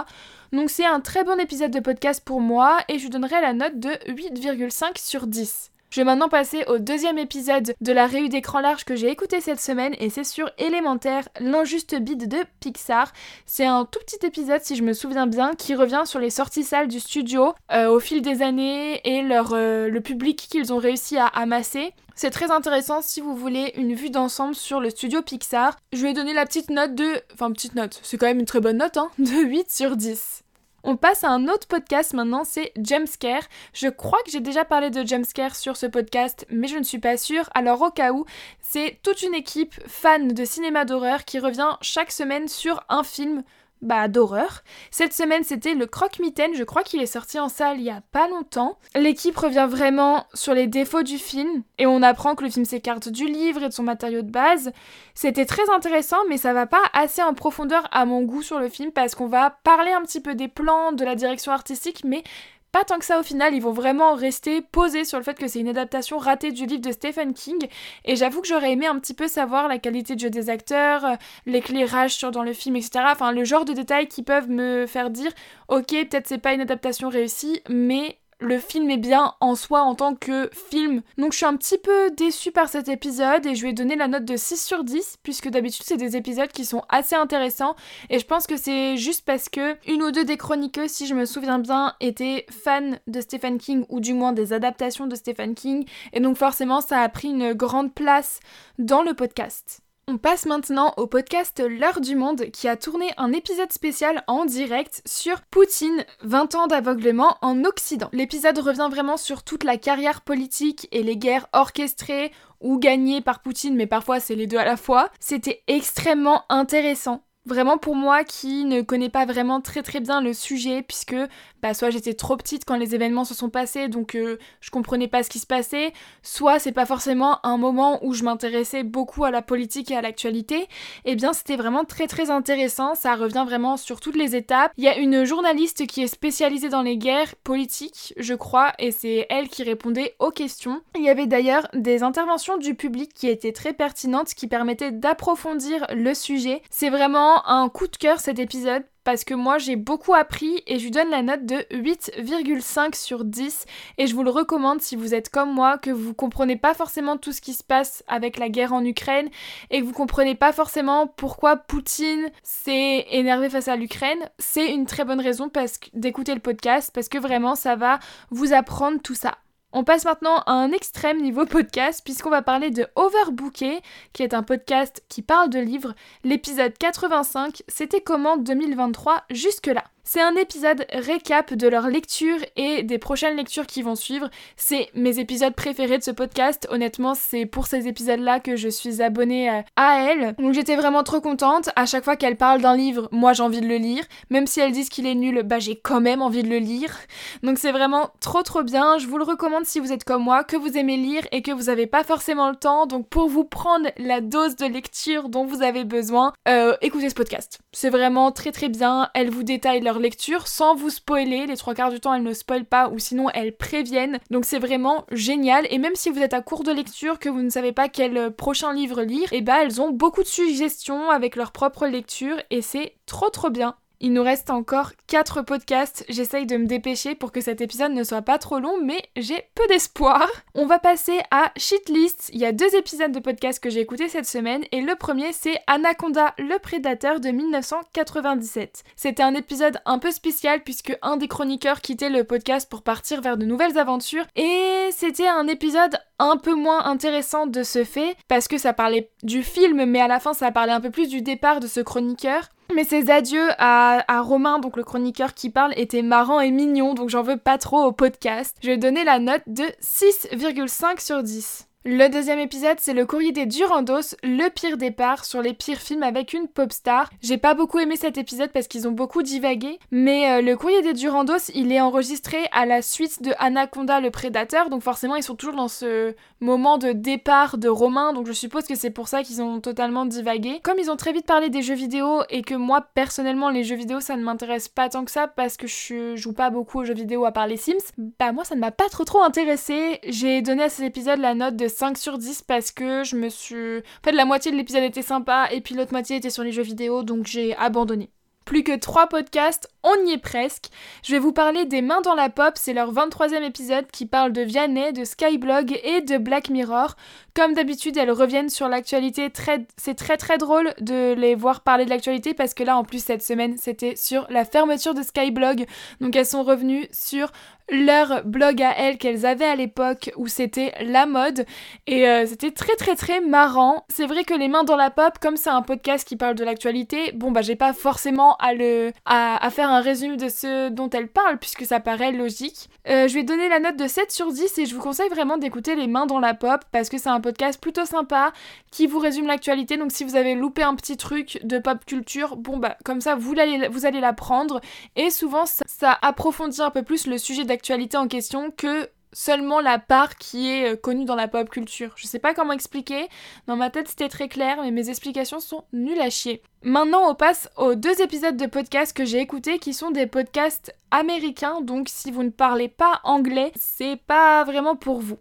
Donc 0.52 0.70
c'est 0.70 0.86
un 0.86 1.00
très 1.00 1.24
bon 1.24 1.40
épisode 1.40 1.72
de 1.72 1.80
podcast 1.80 2.24
pour 2.24 2.42
moi 2.42 2.80
et 2.88 3.00
je 3.00 3.08
donnerai 3.08 3.42
la 3.42 3.54
note 3.54 3.80
de 3.80 3.90
8,5 4.12 4.98
sur 4.98 5.28
10. 5.28 5.72
Je 5.92 6.02
vais 6.02 6.06
maintenant 6.06 6.30
passer 6.30 6.64
au 6.68 6.78
deuxième 6.78 7.18
épisode 7.18 7.74
de 7.82 7.92
la 7.92 8.06
réu 8.06 8.30
d'écran 8.30 8.60
large 8.60 8.86
que 8.86 8.96
j'ai 8.96 9.10
écouté 9.10 9.42
cette 9.42 9.60
semaine 9.60 9.96
et 9.98 10.12
c'est 10.12 10.24
sur 10.24 10.52
Élémentaire, 10.60 11.28
l'injuste 11.40 12.00
bide 12.00 12.28
de 12.28 12.38
Pixar. 12.60 13.12
C'est 13.48 13.66
un 13.66 13.86
tout 13.86 13.98
petit 14.06 14.24
épisode 14.24 14.62
si 14.62 14.76
je 14.76 14.84
me 14.84 14.94
souviens 14.94 15.26
bien 15.26 15.56
qui 15.56 15.74
revient 15.74 16.04
sur 16.06 16.20
les 16.20 16.30
sorties 16.30 16.64
salles 16.64 16.90
du 16.90 17.00
studio 17.00 17.56
euh, 17.72 17.90
au 17.90 18.00
fil 18.00 18.22
des 18.22 18.44
années 18.44 19.02
et 19.04 19.24
leur, 19.24 19.54
euh, 19.54 19.90
le 19.90 20.00
public 20.00 20.38
qu'ils 20.38 20.72
ont 20.72 20.78
réussi 20.78 21.18
à 21.18 21.26
amasser. 21.26 21.92
C'est 22.14 22.30
très 22.30 22.52
intéressant 22.52 23.02
si 23.02 23.20
vous 23.20 23.36
voulez 23.36 23.74
une 23.76 23.96
vue 23.96 24.12
d'ensemble 24.12 24.54
sur 24.54 24.80
le 24.80 24.92
studio 24.92 25.24
Pixar. 25.24 25.76
Je 25.92 26.04
vais 26.04 26.14
donner 26.14 26.34
la 26.34 26.46
petite 26.46 26.70
note 26.70 26.94
de... 26.94 27.20
Enfin 27.34 27.52
petite 27.52 27.74
note, 27.74 28.00
c'est 28.04 28.20
quand 28.20 28.28
même 28.28 28.40
une 28.40 28.46
très 28.46 28.60
bonne 28.60 28.78
note, 28.78 28.98
hein, 28.98 29.10
de 29.18 29.42
8 29.44 29.72
sur 29.72 29.98
10. 29.98 30.44
On 30.84 30.96
passe 30.96 31.24
à 31.24 31.30
un 31.30 31.48
autre 31.48 31.68
podcast 31.68 32.14
maintenant, 32.14 32.44
c'est 32.44 32.72
Scare. 33.06 33.44
Je 33.74 33.88
crois 33.88 34.20
que 34.24 34.32
j'ai 34.32 34.40
déjà 34.40 34.64
parlé 34.64 34.90
de 34.90 35.06
Scare 35.24 35.56
sur 35.56 35.76
ce 35.76 35.86
podcast, 35.86 36.46
mais 36.50 36.68
je 36.68 36.78
ne 36.78 36.84
suis 36.84 37.00
pas 37.00 37.18
sûre. 37.18 37.50
Alors 37.54 37.82
au 37.82 37.92
cas 37.92 38.14
où, 38.14 38.26
c'est 38.62 39.00
toute 39.04 39.22
une 39.22 39.36
équipe 39.36 39.76
fan 39.88 40.30
de 40.30 40.46
cinéma 40.46 40.86
d'horreur 40.86 41.26
qui 41.26 41.40
revient 41.40 41.76
chaque 41.82 42.12
semaine 42.12 42.48
sur 42.48 42.84
un 42.90 43.04
film 43.04 43.44
bah, 43.82 44.08
d'horreur. 44.08 44.64
Cette 44.92 45.14
semaine, 45.14 45.44
c'était 45.44 45.74
le 45.74 45.86
Croque-Mitaine, 45.86 46.54
je 46.56 46.64
crois 46.64 46.84
qu'il 46.84 47.02
est 47.02 47.06
sorti 47.06 47.40
en 47.40 47.50
salle 47.50 47.80
il 47.80 47.86
y 47.86 47.90
a 47.90 48.02
pas 48.12 48.28
longtemps. 48.28 48.78
L'équipe 48.96 49.38
revient 49.38 49.68
vraiment 49.70 50.26
sur 50.34 50.54
les 50.54 50.68
défauts 50.68 51.04
du 51.04 51.18
film, 51.18 51.64
et 51.78 51.86
on 51.86 52.02
apprend 52.02 52.36
que 52.36 52.44
le 52.44 52.50
film 52.50 52.66
s'écarte 52.66 53.10
du 53.10 53.26
livre 53.26 53.64
et 53.64 53.70
de 53.70 53.74
son 53.74 53.84
matériau 53.84 54.22
de 54.22 54.32
base. 54.32 54.72
C'était 55.14 55.46
très 55.46 55.70
intéressant, 55.70 56.18
mais 56.30 56.38
ça 56.38 56.54
va 56.54 56.66
pas 56.66 56.84
assez 56.94 57.22
en 57.22 57.34
profondeur 57.34 57.88
à 57.92 58.06
mon 58.06 58.24
goût 58.24 58.42
sur 58.42 58.60
le 58.60 58.70
film, 58.70 58.92
parce 58.92 59.16
qu'on 59.16 59.28
va 59.28 59.50
parler 59.64 59.92
un 59.92 60.02
petit 60.02 60.22
peu 60.22 60.36
des 60.36 60.48
plans, 60.48 60.92
de 60.92 61.06
la 61.06 61.16
direction 61.16 61.52
artistique, 61.52 62.04
mais 62.04 62.24
pas 62.72 62.84
tant 62.84 63.00
que 63.00 63.06
ça 63.06 63.20
au 63.20 63.24
final, 63.24 63.54
ils 63.54 63.62
vont 63.62 63.72
vraiment 63.72 64.14
rester 64.14 64.62
posés 64.62 65.06
sur 65.06 65.18
le 65.18 65.24
fait 65.24 65.38
que 65.38 65.48
c'est 65.48 65.60
une 65.60 65.70
adaptation 65.70 66.18
ratée 66.18 66.52
du 66.52 66.66
livre 66.66 66.82
de 66.82 66.92
Stephen 66.92 67.34
King. 67.34 67.68
Et 68.06 68.16
j'avoue 68.16 68.42
que 68.42 68.48
j'aurais 68.48 68.72
aimé 68.72 68.86
un 68.86 69.00
petit 69.00 69.14
peu 69.14 69.28
savoir 69.28 69.68
la 69.68 69.80
qualité 69.80 70.16
de 70.16 70.20
jeu 70.20 70.30
des 70.30 70.50
acteurs, 70.50 71.06
euh, 71.06 71.16
l'éclairage 71.46 72.20
dans 72.20 72.44
le 72.44 72.54
film, 72.54 72.76
etc. 72.76 73.06
Enfin, 73.12 73.32
le 73.32 73.44
genre 73.44 73.66
de 73.66 73.74
détails 73.74 74.08
qui 74.08 74.24
peuvent 74.24 74.50
me 74.50 74.86
faire 74.86 75.10
dire, 75.10 75.32
ok, 75.68 75.88
peut-être 75.88 76.28
c'est 76.28 76.38
pas 76.38 76.54
une 76.54 76.62
adaptation 76.62 77.10
réussie, 77.10 77.62
mais 77.70 78.18
le 78.40 78.58
film 78.58 78.90
est 78.90 78.98
bien 78.98 79.34
en 79.42 79.56
soi 79.56 79.82
en 79.82 79.96
tant 79.96 80.16
que 80.16 80.50
film. 80.54 81.02
Donc 81.18 81.34
je 81.34 81.38
suis 81.38 81.46
un 81.46 81.58
petit 81.58 81.78
peu 81.78 82.10
déçue 82.12 82.52
par 82.52 82.70
cet 82.70 82.88
épisode 82.88 83.46
et 83.46 83.56
je 83.56 83.64
lui 83.64 83.72
ai 83.72 83.74
donné 83.74 83.96
la 83.96 84.08
note 84.08 84.26
de 84.26 84.38
6 84.38 84.64
sur 84.64 84.84
10 84.84 85.18
puisque 85.24 85.50
d'habitude 85.50 85.86
c'est 85.86 85.98
des 85.98 86.16
épisodes 86.16 86.52
qui 86.52 86.66
sont 86.66 86.84
assez 86.90 87.16
intéressants 87.16 87.76
et 88.10 88.20
je 88.20 88.26
pense 88.26 88.48
que 88.48 88.58
c'est 88.58 88.98
juste 88.98 89.26
parce 89.26 89.50
que 89.50 89.76
une 89.92 90.04
ou 90.04 90.12
deux 90.12 90.24
des 90.24 90.38
chroniqueuses 90.38 90.92
si 90.92 91.06
je 91.06 91.16
me 91.16 91.26
souviens 91.26 91.60
bien 91.60 91.94
étaient 92.00 92.46
fans 92.50 92.92
de 93.08 93.22
Stephen 93.22 93.58
King 93.58 93.86
ou 93.90 94.00
du 94.00 94.14
moins 94.14 94.32
des 94.32 94.54
adaptations 94.54 95.08
de 95.08 95.16
Stephen 95.16 95.54
King 95.54 95.86
et 96.14 96.20
donc 96.20 96.38
forcément 96.38 96.82
ça 96.82 97.02
a 97.02 97.10
pris 97.10 97.30
une 97.30 97.54
grande 97.54 97.94
place 97.94 98.40
dans 98.78 99.04
le 99.04 99.14
podcast. 99.14 99.82
On 100.12 100.18
passe 100.18 100.48
maintenant 100.48 100.96
au 100.98 101.06
podcast 101.06 101.62
L'heure 101.64 102.02
du 102.02 102.16
monde 102.16 102.46
qui 102.46 102.68
a 102.68 102.76
tourné 102.76 103.12
un 103.18 103.32
épisode 103.32 103.72
spécial 103.72 104.24
en 104.26 104.44
direct 104.44 105.04
sur 105.06 105.40
Poutine, 105.42 106.04
20 106.24 106.56
ans 106.56 106.66
d'aveuglement 106.66 107.38
en 107.44 107.64
Occident. 107.64 108.10
L'épisode 108.12 108.58
revient 108.58 108.88
vraiment 108.90 109.18
sur 109.18 109.44
toute 109.44 109.64
la 109.64 109.78
carrière 109.78 110.22
politique 110.22 110.88
et 110.92 111.04
les 111.04 111.16
guerres 111.16 111.46
orchestrées 111.54 112.32
ou 112.60 112.80
gagnées 112.80 113.22
par 113.22 113.44
Poutine, 113.44 113.76
mais 113.76 113.86
parfois 113.86 114.20
c'est 114.20 114.34
les 114.34 114.48
deux 114.48 114.58
à 114.58 114.66
la 114.66 114.78
fois. 114.78 115.10
C'était 115.20 115.62
extrêmement 115.68 116.44
intéressant. 116.50 117.24
Vraiment 117.50 117.80
pour 117.80 117.96
moi 117.96 118.24
qui 118.24 118.64
ne 118.64 118.82
connais 118.82 119.10
pas 119.10 119.26
vraiment 119.26 119.60
très 119.60 119.82
très 119.82 120.02
bien 120.02 120.22
le 120.22 120.34
sujet 120.34 120.84
puisque 120.84 121.16
bah, 121.64 121.74
soit 121.74 121.90
j'étais 121.90 122.14
trop 122.14 122.38
petite 122.38 122.64
quand 122.64 122.78
les 122.78 122.94
événements 122.94 123.26
se 123.26 123.34
sont 123.34 123.50
passés 123.50 123.88
donc 123.88 124.14
euh, 124.14 124.38
je 124.62 124.70
comprenais 124.70 125.08
pas 125.08 125.24
ce 125.24 125.32
qui 125.32 125.40
se 125.40 125.48
passait, 125.48 125.92
soit 126.22 126.60
c'est 126.60 126.72
pas 126.72 126.86
forcément 126.86 127.44
un 127.44 127.58
moment 127.58 128.06
où 128.06 128.14
je 128.14 128.24
m'intéressais 128.24 128.84
beaucoup 128.84 129.26
à 129.26 129.32
la 129.32 129.42
politique 129.42 129.90
et 129.90 129.96
à 129.96 130.02
l'actualité, 130.02 130.58
et 130.58 130.68
eh 131.06 131.16
bien 131.16 131.34
c'était 131.34 131.56
vraiment 131.56 131.86
très 131.86 132.06
très 132.06 132.30
intéressant, 132.30 132.94
ça 132.94 133.16
revient 133.16 133.46
vraiment 133.48 133.78
sur 133.78 134.00
toutes 134.00 134.16
les 134.16 134.36
étapes. 134.36 134.72
Il 134.78 134.84
y 134.84 134.88
a 134.88 134.98
une 134.98 135.26
journaliste 135.26 135.88
qui 135.88 136.04
est 136.04 136.08
spécialisée 136.08 136.70
dans 136.70 136.84
les 136.84 136.98
guerres 136.98 137.36
politiques, 137.44 138.14
je 138.18 138.36
crois, 138.36 138.74
et 138.78 138.92
c'est 138.92 139.26
elle 139.32 139.50
qui 139.50 139.64
répondait 139.64 140.16
aux 140.20 140.32
questions. 140.32 140.82
Il 140.96 141.04
y 141.04 141.10
avait 141.10 141.28
d'ailleurs 141.28 141.68
des 141.74 142.04
interventions 142.04 142.58
du 142.58 142.76
public 142.76 143.12
qui 143.12 143.28
étaient 143.28 143.54
très 143.54 143.74
pertinentes, 143.74 144.36
qui 144.36 144.48
permettaient 144.48 144.92
d'approfondir 144.92 145.88
le 145.96 146.14
sujet. 146.14 146.62
C'est 146.70 146.92
vraiment 146.92 147.39
un 147.48 147.70
coup 147.70 147.88
de 147.88 147.96
cœur 147.96 148.20
cet 148.20 148.40
épisode 148.40 148.84
parce 149.04 149.24
que 149.24 149.34
moi 149.34 149.58
j'ai 149.58 149.76
beaucoup 149.76 150.14
appris 150.14 150.62
et 150.68 150.78
je 150.78 150.84
lui 150.84 150.92
donne 150.92 151.10
la 151.10 151.24
note 151.24 151.46
de 151.46 151.56
8,5 151.72 152.96
sur 152.96 153.26
10 153.26 153.66
et 153.98 154.08
je 154.08 154.14
vous 154.14 154.24
le 154.24 154.30
recommande 154.30 154.82
si 154.82 154.96
vous 154.96 155.14
êtes 155.14 155.30
comme 155.30 155.52
moi, 155.52 155.78
que 155.78 155.90
vous 155.90 156.14
comprenez 156.14 156.58
pas 156.58 156.74
forcément 156.74 157.18
tout 157.18 157.32
ce 157.32 157.42
qui 157.42 157.54
se 157.54 157.64
passe 157.64 158.04
avec 158.08 158.38
la 158.38 158.50
guerre 158.50 158.74
en 158.74 158.86
Ukraine 158.86 159.30
et 159.72 159.80
que 159.82 159.86
vous 159.86 159.94
comprenez 159.94 160.36
pas 160.36 160.54
forcément 160.54 161.08
pourquoi 161.08 161.58
Poutine 161.58 162.30
s'est 162.44 163.06
énervé 163.10 163.50
face 163.50 163.68
à 163.68 163.76
l'Ukraine, 163.76 164.30
c'est 164.38 164.72
une 164.72 164.86
très 164.86 165.06
bonne 165.06 165.22
raison 165.22 165.50
d'écouter 165.94 166.36
le 166.36 166.40
podcast 166.40 166.92
parce 166.94 167.10
que 167.10 167.18
vraiment 167.18 167.56
ça 167.56 167.76
va 167.76 168.00
vous 168.30 168.54
apprendre 168.54 169.00
tout 169.02 169.16
ça. 169.16 169.40
On 169.72 169.84
passe 169.84 170.06
maintenant 170.06 170.38
à 170.48 170.54
un 170.54 170.72
extrême 170.72 171.22
niveau 171.22 171.46
podcast 171.46 172.02
puisqu'on 172.04 172.32
va 172.32 172.42
parler 172.42 172.72
de 172.72 172.88
Overbooké, 172.96 173.82
qui 174.14 174.24
est 174.24 174.34
un 174.34 174.42
podcast 174.42 175.04
qui 175.10 175.22
parle 175.22 175.52
de 175.52 175.60
livres. 175.60 175.94
L'épisode 176.24 176.76
85, 176.76 177.62
c'était 177.68 178.02
comment 178.02 178.38
2023 178.38 179.26
jusque-là? 179.30 179.84
C'est 180.12 180.22
un 180.22 180.36
épisode 180.38 180.88
récap 180.92 181.54
de 181.54 181.68
leur 181.68 181.88
lecture 181.88 182.40
et 182.56 182.82
des 182.82 182.98
prochaines 182.98 183.38
lectures 183.38 183.68
qui 183.68 183.84
vont 183.84 183.94
suivre. 183.94 184.32
C'est 184.58 184.90
mes 184.96 185.20
épisodes 185.20 185.54
préférés 185.54 186.00
de 186.00 186.04
ce 186.04 186.10
podcast. 186.10 186.68
Honnêtement, 186.72 187.14
c'est 187.14 187.46
pour 187.46 187.68
ces 187.68 187.88
épisodes-là 187.88 188.40
que 188.40 188.56
je 188.56 188.70
suis 188.70 189.04
abonnée 189.04 189.52
euh, 189.52 189.62
à 189.76 190.10
elle. 190.10 190.34
Donc 190.40 190.56
j'étais 190.56 190.76
vraiment 190.76 191.04
trop 191.04 191.22
contente. 191.22 191.70
À 191.76 191.86
chaque 191.86 192.04
fois 192.04 192.16
qu'elle 192.16 192.38
parle 192.38 192.60
d'un 192.60 192.76
livre, 192.76 193.08
moi 193.12 193.34
j'ai 193.34 193.44
envie 193.44 193.62
de 193.62 193.68
le 193.68 193.76
lire. 193.76 194.04
Même 194.32 194.48
si 194.48 194.60
elles 194.60 194.72
disent 194.72 194.90
qu'il 194.90 195.06
est 195.06 195.14
nul, 195.14 195.44
bah 195.44 195.60
j'ai 195.60 195.76
quand 195.76 196.02
même 196.02 196.24
envie 196.24 196.42
de 196.42 196.50
le 196.50 196.58
lire. 196.58 196.98
Donc 197.44 197.60
c'est 197.60 197.72
vraiment 197.72 198.10
trop 198.20 198.42
trop 198.42 198.64
bien. 198.64 198.98
Je 198.98 199.06
vous 199.06 199.20
le 199.20 199.26
recommande 199.26 199.66
si 199.66 199.80
vous 199.80 199.92
êtes 199.92 200.06
comme 200.06 200.24
moi, 200.24 200.44
que 200.44 200.58
vous 200.58 200.76
aimez 200.76 200.98
lire 200.98 201.22
et 201.32 201.44
que 201.44 201.52
vous 201.52 201.66
n'avez 201.66 201.86
pas 201.86 202.04
forcément 202.04 202.50
le 202.50 202.56
temps. 202.56 202.88
Donc 202.88 203.08
pour 203.10 203.30
vous 203.30 203.44
prendre 203.44 203.92
la 203.98 204.22
dose 204.22 204.56
de 204.56 204.66
lecture 204.66 205.30
dont 205.30 205.46
vous 205.46 205.62
avez 205.62 205.84
besoin, 205.84 206.34
euh, 206.48 206.76
écoutez 206.82 207.10
ce 207.12 207.16
podcast. 207.16 207.60
C'est 207.74 207.92
vraiment 207.92 208.32
très 208.32 208.52
très 208.52 208.70
bien. 208.70 209.12
Elle 209.14 209.30
vous 209.30 209.44
détaille 209.44 209.82
leur 209.82 209.99
lecture 210.00 210.48
sans 210.48 210.76
vous 210.76 210.90
spoiler. 210.90 211.46
Les 211.46 211.58
trois 211.58 211.74
quarts 211.74 211.92
du 211.92 212.00
temps, 212.00 212.14
elles 212.14 212.24
ne 212.24 212.34
spoilent 212.34 212.66
pas 212.66 212.90
ou 212.90 213.00
sinon 213.00 213.30
elles 213.34 213.56
préviennent. 213.56 214.20
Donc 214.32 214.46
c'est 214.46 214.60
vraiment 214.60 215.06
génial. 215.12 215.68
Et 215.70 215.78
même 215.78 215.96
si 215.96 216.10
vous 216.10 216.20
êtes 216.20 216.34
à 216.34 216.42
court 216.42 216.64
de 216.64 216.72
lecture, 216.72 217.20
que 217.20 217.30
vous 217.30 217.42
ne 217.42 217.50
savez 217.50 217.72
pas 217.72 217.90
quel 217.90 218.18
euh, 218.18 218.30
prochain 218.30 218.74
livre 218.74 219.02
lire, 219.04 219.32
et 219.34 219.38
eh 219.38 219.42
bah 219.42 219.58
ben, 219.58 219.66
elles 219.66 219.82
ont 219.82 219.92
beaucoup 219.92 220.24
de 220.24 220.28
suggestions 220.28 221.10
avec 221.10 221.36
leur 221.36 221.52
propre 221.52 221.88
lecture 221.88 222.38
et 222.50 222.62
c'est 222.62 222.96
trop 223.06 223.30
trop 223.30 223.50
bien. 223.50 223.76
Il 224.02 224.14
nous 224.14 224.24
reste 224.24 224.50
encore 224.50 224.92
4 225.08 225.42
podcasts. 225.42 226.06
J'essaye 226.08 226.46
de 226.46 226.56
me 226.56 226.68
dépêcher 226.68 227.16
pour 227.16 227.34
que 227.34 227.42
cet 227.42 227.60
épisode 227.60 227.92
ne 227.92 228.06
soit 228.06 228.22
pas 228.22 228.38
trop 228.38 228.60
long, 228.60 228.78
mais 228.82 229.02
j'ai 229.18 229.44
peu 229.56 229.68
d'espoir. 229.68 230.26
On 230.56 230.66
va 230.68 230.80
passer 230.80 231.20
à 231.32 231.52
Shitlist. 231.58 232.30
Il 232.32 232.40
y 232.40 232.46
a 232.46 232.54
deux 232.54 232.74
épisodes 232.76 233.12
de 233.12 233.20
podcast 233.20 233.62
que 233.62 233.70
j'ai 233.70 233.82
écoutés 233.82 234.08
cette 234.08 234.26
semaine 234.26 234.64
et 234.72 234.80
le 234.80 234.96
premier 234.96 235.34
c'est 235.34 235.60
Anaconda 235.68 236.34
le 236.38 236.58
prédateur 236.60 237.20
de 237.20 237.28
1997. 237.28 238.86
C'était 238.96 239.22
un 239.22 239.36
épisode 239.36 239.80
un 239.86 240.00
peu 240.00 240.12
spécial 240.12 240.64
puisque 240.64 240.98
un 241.02 241.18
des 241.18 241.28
chroniqueurs 241.28 241.82
quittait 241.82 242.10
le 242.10 242.24
podcast 242.24 242.70
pour 242.70 242.84
partir 242.84 243.20
vers 243.20 243.36
de 243.36 243.46
nouvelles 243.46 243.78
aventures 243.78 244.28
et 244.38 244.88
c'était 244.92 245.28
un 245.28 245.48
épisode 245.48 246.00
un 246.20 246.38
peu 246.38 246.54
moins 246.54 246.86
intéressant 246.86 247.48
de 247.48 247.64
ce 247.64 247.84
fait 247.84 248.16
parce 248.30 248.48
que 248.48 248.58
ça 248.58 248.72
parlait 248.72 249.12
du 249.24 249.44
film 249.44 249.84
mais 249.84 250.00
à 250.00 250.08
la 250.08 250.22
fin 250.22 250.34
ça 250.34 250.52
parlait 250.52 250.72
un 250.72 250.82
peu 250.82 250.90
plus 250.90 251.10
du 251.10 251.22
départ 251.22 251.60
de 251.60 251.68
ce 251.68 251.82
chroniqueur. 251.82 252.50
Mais 252.80 252.86
ses 252.86 253.12
adieux 253.12 253.50
à, 253.58 254.06
à, 254.08 254.22
Romain, 254.22 254.60
donc 254.60 254.78
le 254.78 254.86
chroniqueur 254.86 255.34
qui 255.34 255.50
parle, 255.50 255.74
étaient 255.76 256.02
marrants 256.02 256.40
et 256.40 256.50
mignons, 256.50 256.94
donc 256.94 257.10
j'en 257.10 257.24
veux 257.24 257.36
pas 257.36 257.58
trop 257.58 257.84
au 257.84 257.92
podcast. 257.92 258.56
Je 258.64 258.70
vais 258.70 258.78
donner 258.78 259.04
la 259.04 259.20
note 259.20 259.42
de 259.48 259.66
6,5 259.82 261.06
sur 261.06 261.22
10. 261.22 261.69
Le 261.86 262.10
deuxième 262.10 262.40
épisode, 262.40 262.76
c'est 262.82 262.94
le 262.94 263.06
courrier 263.06 263.32
des 263.32 263.46
Durandos, 263.46 264.18
le 264.22 264.50
pire 264.50 264.76
départ 264.76 265.24
sur 265.24 265.42
les 265.42 265.54
pires 265.54 265.80
films 265.80 266.04
avec 266.04 266.34
une 266.34 266.50
pop 266.50 266.74
star. 266.74 267.10
J'ai 267.22 267.38
pas 267.38 267.54
beaucoup 267.54 267.80
aimé 267.80 267.96
cet 267.96 268.18
épisode 268.18 268.52
parce 268.52 268.68
qu'ils 268.68 268.86
ont 268.86 268.92
beaucoup 268.92 269.24
divagué, 269.24 269.80
mais 269.90 270.30
euh, 270.30 270.42
le 270.42 270.58
courrier 270.58 270.82
des 270.82 270.92
Durandos, 270.92 271.50
il 271.56 271.72
est 271.72 271.80
enregistré 271.80 272.38
à 272.52 272.66
la 272.66 272.82
suite 272.82 273.24
de 273.24 273.32
Anaconda 273.40 274.02
le 274.02 274.12
prédateur, 274.12 274.70
donc 274.70 274.82
forcément 274.82 275.16
ils 275.16 275.24
sont 275.24 275.36
toujours 275.36 275.56
dans 275.56 275.70
ce 275.70 276.16
moment 276.42 276.78
de 276.78 276.92
départ 276.92 277.58
de 277.58 277.70
Romain, 277.70 278.12
donc 278.12 278.28
je 278.28 278.34
suppose 278.34 278.66
que 278.66 278.76
c'est 278.76 278.90
pour 278.90 279.08
ça 279.08 279.24
qu'ils 279.24 279.42
ont 279.42 279.62
totalement 279.62 280.06
divagué. 280.06 280.60
Comme 280.62 280.80
ils 280.80 280.92
ont 280.92 280.98
très 280.98 281.14
vite 281.14 281.28
parlé 281.28 281.50
des 281.50 281.62
jeux 281.62 281.76
vidéo 281.76 282.24
et 282.30 282.42
que 282.42 282.56
moi 282.56 282.86
personnellement 282.94 283.50
les 283.50 283.64
jeux 283.64 283.78
vidéo 283.78 284.02
ça 284.02 284.18
ne 284.18 284.24
m'intéresse 284.24 284.68
pas 284.68 284.90
tant 284.90 285.06
que 285.06 285.12
ça 285.12 285.30
parce 285.30 285.56
que 285.56 285.68
je 285.68 286.18
joue 286.18 286.34
pas 286.34 286.50
beaucoup 286.50 286.80
aux 286.80 286.86
jeux 286.86 286.94
vidéo 286.94 287.24
à 287.24 287.32
part 287.32 287.48
les 287.48 287.56
Sims, 287.56 287.94
bah 288.20 288.34
moi 288.34 288.44
ça 288.44 288.56
ne 288.56 288.60
m'a 288.60 288.72
pas 288.72 288.90
trop 288.90 289.06
trop 289.06 289.22
intéressé. 289.22 290.02
J'ai 290.10 290.42
donné 290.42 290.64
à 290.64 290.70
cet 290.70 290.86
épisode 290.86 291.20
la 291.20 291.36
note 291.36 291.56
de 291.56 291.70
5 291.80 291.98
sur 291.98 292.18
10 292.18 292.42
parce 292.42 292.72
que 292.72 293.06
je 293.06 293.16
me 293.16 293.30
suis... 293.30 293.78
En 293.78 294.04
fait, 294.04 294.12
la 294.12 294.26
moitié 294.26 294.52
de 294.52 294.58
l'épisode 294.58 294.84
était 294.84 295.02
sympa 295.02 295.48
et 295.50 295.62
puis 295.62 295.76
l'autre 295.76 295.94
moitié 295.94 296.18
était 296.18 296.30
sur 296.30 296.44
les 296.44 296.52
jeux 296.52 296.62
vidéo, 296.62 297.04
donc 297.04 297.26
j'ai 297.26 297.56
abandonné. 297.56 298.10
Plus 298.44 298.64
que 298.64 298.76
3 298.76 299.08
podcasts, 299.08 299.70
on 299.84 299.96
y 300.06 300.12
est 300.12 300.18
presque. 300.18 300.66
Je 301.06 301.14
vais 301.14 301.20
vous 301.20 301.32
parler 301.32 301.64
des 301.64 301.82
Mains 301.82 302.02
dans 302.02 302.16
la 302.16 302.30
Pop, 302.30 302.56
c'est 302.56 302.74
leur 302.74 302.92
23e 302.92 303.44
épisode 303.44 303.90
qui 303.92 304.06
parle 304.06 304.34
de 304.34 304.42
Vianney, 304.42 304.92
de 304.92 305.06
Skyblog 305.06 305.80
et 305.84 306.02
de 306.02 306.18
Black 306.18 306.50
Mirror. 306.50 306.96
Comme 307.40 307.54
d'habitude, 307.54 307.96
elles 307.96 308.12
reviennent 308.12 308.50
sur 308.50 308.68
l'actualité. 308.68 309.30
Très... 309.30 309.66
C'est 309.78 309.94
très 309.94 310.18
très 310.18 310.38
drôle 310.38 310.74
de 310.82 311.14
les 311.14 311.36
voir 311.36 311.62
parler 311.62 311.86
de 311.86 311.90
l'actualité 311.90 312.34
parce 312.34 312.54
que 312.54 312.66
là, 312.66 312.76
en 312.76 312.84
plus, 312.84 313.02
cette 313.02 313.24
semaine, 313.24 313.56
c'était 313.58 313.96
sur 313.96 314.28
la 314.30 314.44
fermeture 314.44 314.94
de 314.94 315.02
Skyblog. 315.02 315.66
Donc 316.02 316.18
elles 316.18 316.26
sont 316.26 316.44
revenues 316.44 316.90
sur 316.92 317.32
leur 317.72 318.24
blog 318.26 318.62
à 318.62 318.74
elles 318.78 318.98
qu'elles 318.98 319.26
avaient 319.26 319.46
à 319.46 319.56
l'époque 319.56 320.12
où 320.18 320.28
c'était 320.28 320.74
la 320.82 321.06
mode 321.06 321.46
et 321.88 322.08
euh, 322.08 322.26
c'était 322.26 322.52
très 322.52 322.76
très 322.76 322.96
très 322.96 323.22
marrant. 323.22 323.86
C'est 323.90 324.06
vrai 324.06 324.24
que 324.24 324.34
les 324.34 324.48
mains 324.48 324.64
dans 324.64 324.76
la 324.76 324.90
pop, 324.90 325.20
comme 325.22 325.38
c'est 325.38 325.50
un 325.50 325.62
podcast 325.62 326.08
qui 326.08 326.16
parle 326.16 326.36
de 326.36 326.44
l'actualité, 326.44 327.12
bon 327.14 327.32
bah 327.32 327.42
j'ai 327.42 327.56
pas 327.56 327.74
forcément 327.74 328.36
à 328.38 328.54
le 328.54 328.92
à, 329.06 329.50
faire 329.52 329.70
un 329.70 329.82
résumé 329.82 330.18
de 330.18 330.30
ce 330.30 330.70
dont 330.70 330.90
elles 330.90 331.08
parlent 331.08 331.38
puisque 331.38 331.66
ça 331.66 331.80
paraît 331.80 332.12
logique. 332.12 332.70
Euh, 332.88 333.08
je 333.08 333.14
vais 333.14 333.24
donner 333.24 333.50
la 333.50 333.60
note 333.60 333.78
de 333.78 333.88
7 333.88 334.12
sur 334.12 334.32
10 334.32 334.58
et 334.60 334.66
je 334.66 334.76
vous 334.76 334.82
conseille 334.82 335.10
vraiment 335.10 335.38
d'écouter 335.38 335.76
les 335.76 335.88
mains 335.88 336.06
dans 336.06 336.20
la 336.20 336.34
pop 336.34 336.62
parce 336.72 336.90
que 336.90 336.98
c'est 336.98 337.10
un 337.10 337.22
podcast 337.22 337.29
plutôt 337.60 337.86
sympa 337.86 338.32
qui 338.72 338.88
vous 338.88 339.00
résume 339.00 339.28
l'actualité. 339.28 339.78
Donc 339.78 339.92
si 339.92 340.04
vous 340.04 340.16
avez 340.16 340.36
loupé 340.36 340.64
un 340.64 340.76
petit 340.76 340.98
truc 340.98 341.40
de 341.44 341.60
pop 341.60 341.84
culture, 341.86 342.36
bon 342.36 342.58
bah 342.58 342.78
comme 342.84 343.02
ça 343.02 343.16
vous 343.16 343.38
allez 343.40 343.68
vous 343.68 343.86
allez 343.86 344.00
l'apprendre 344.00 344.62
et 344.96 345.10
souvent 345.10 345.46
ça, 345.46 345.64
ça 345.68 345.98
approfondit 346.02 346.62
un 346.62 346.72
peu 346.72 346.84
plus 346.84 347.08
le 347.08 347.18
sujet 347.18 347.46
d'actualité 347.46 347.98
en 347.98 348.08
question 348.08 348.52
que 348.52 348.90
seulement 349.14 349.60
la 349.60 349.80
part 349.80 350.18
qui 350.18 350.50
est 350.50 350.74
euh, 350.74 350.76
connue 350.76 351.06
dans 351.06 351.16
la 351.16 351.28
pop 351.28 351.50
culture. 351.50 351.94
Je 351.96 352.08
sais 352.08 352.20
pas 352.20 352.34
comment 352.34 352.54
expliquer, 352.54 353.08
dans 353.48 353.56
ma 353.56 353.70
tête 353.70 353.88
c'était 353.88 354.10
très 354.10 354.28
clair, 354.28 354.58
mais 354.62 354.72
mes 354.72 354.90
explications 354.90 355.40
sont 355.40 355.64
nulles 355.74 356.02
à 356.02 356.10
chier. 356.10 356.42
Maintenant 356.62 357.10
on 357.10 357.16
passe 357.16 357.50
aux 357.58 357.76
deux 357.76 358.02
épisodes 358.02 358.38
de 358.38 358.46
podcast 358.46 358.96
que 358.96 359.06
j'ai 359.06 359.20
écoutés 359.20 359.60
qui 359.60 359.74
sont 359.74 359.92
des 359.92 360.08
podcasts 360.08 360.76
américains, 360.92 361.62
donc 361.62 361.90
si 361.90 362.12
vous 362.12 362.24
ne 362.24 362.30
parlez 362.30 362.68
pas 362.68 363.02
anglais, 363.04 363.52
c'est 363.56 363.98
pas 364.08 364.44
vraiment 364.44 364.76
pour 364.76 365.00
vous. 365.00 365.18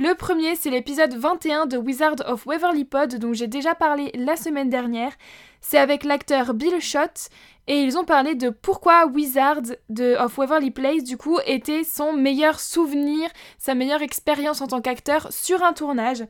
Le 0.00 0.14
premier, 0.14 0.54
c'est 0.54 0.70
l'épisode 0.70 1.12
21 1.14 1.66
de 1.66 1.76
Wizard 1.76 2.14
of 2.28 2.46
Waverly 2.46 2.84
Pod, 2.84 3.16
dont 3.16 3.32
j'ai 3.32 3.48
déjà 3.48 3.74
parlé 3.74 4.12
la 4.14 4.36
semaine 4.36 4.70
dernière. 4.70 5.10
C'est 5.60 5.76
avec 5.76 6.04
l'acteur 6.04 6.54
Bill 6.54 6.80
Schott 6.80 7.30
et 7.66 7.80
ils 7.80 7.98
ont 7.98 8.04
parlé 8.04 8.36
de 8.36 8.48
pourquoi 8.50 9.06
Wizard 9.06 9.62
of 10.20 10.38
Waverly 10.38 10.70
Place 10.70 11.02
du 11.02 11.16
coup 11.16 11.40
était 11.46 11.82
son 11.82 12.12
meilleur 12.12 12.60
souvenir, 12.60 13.28
sa 13.58 13.74
meilleure 13.74 14.02
expérience 14.02 14.60
en 14.60 14.68
tant 14.68 14.80
qu'acteur 14.80 15.32
sur 15.32 15.64
un 15.64 15.72
tournage. 15.72 16.22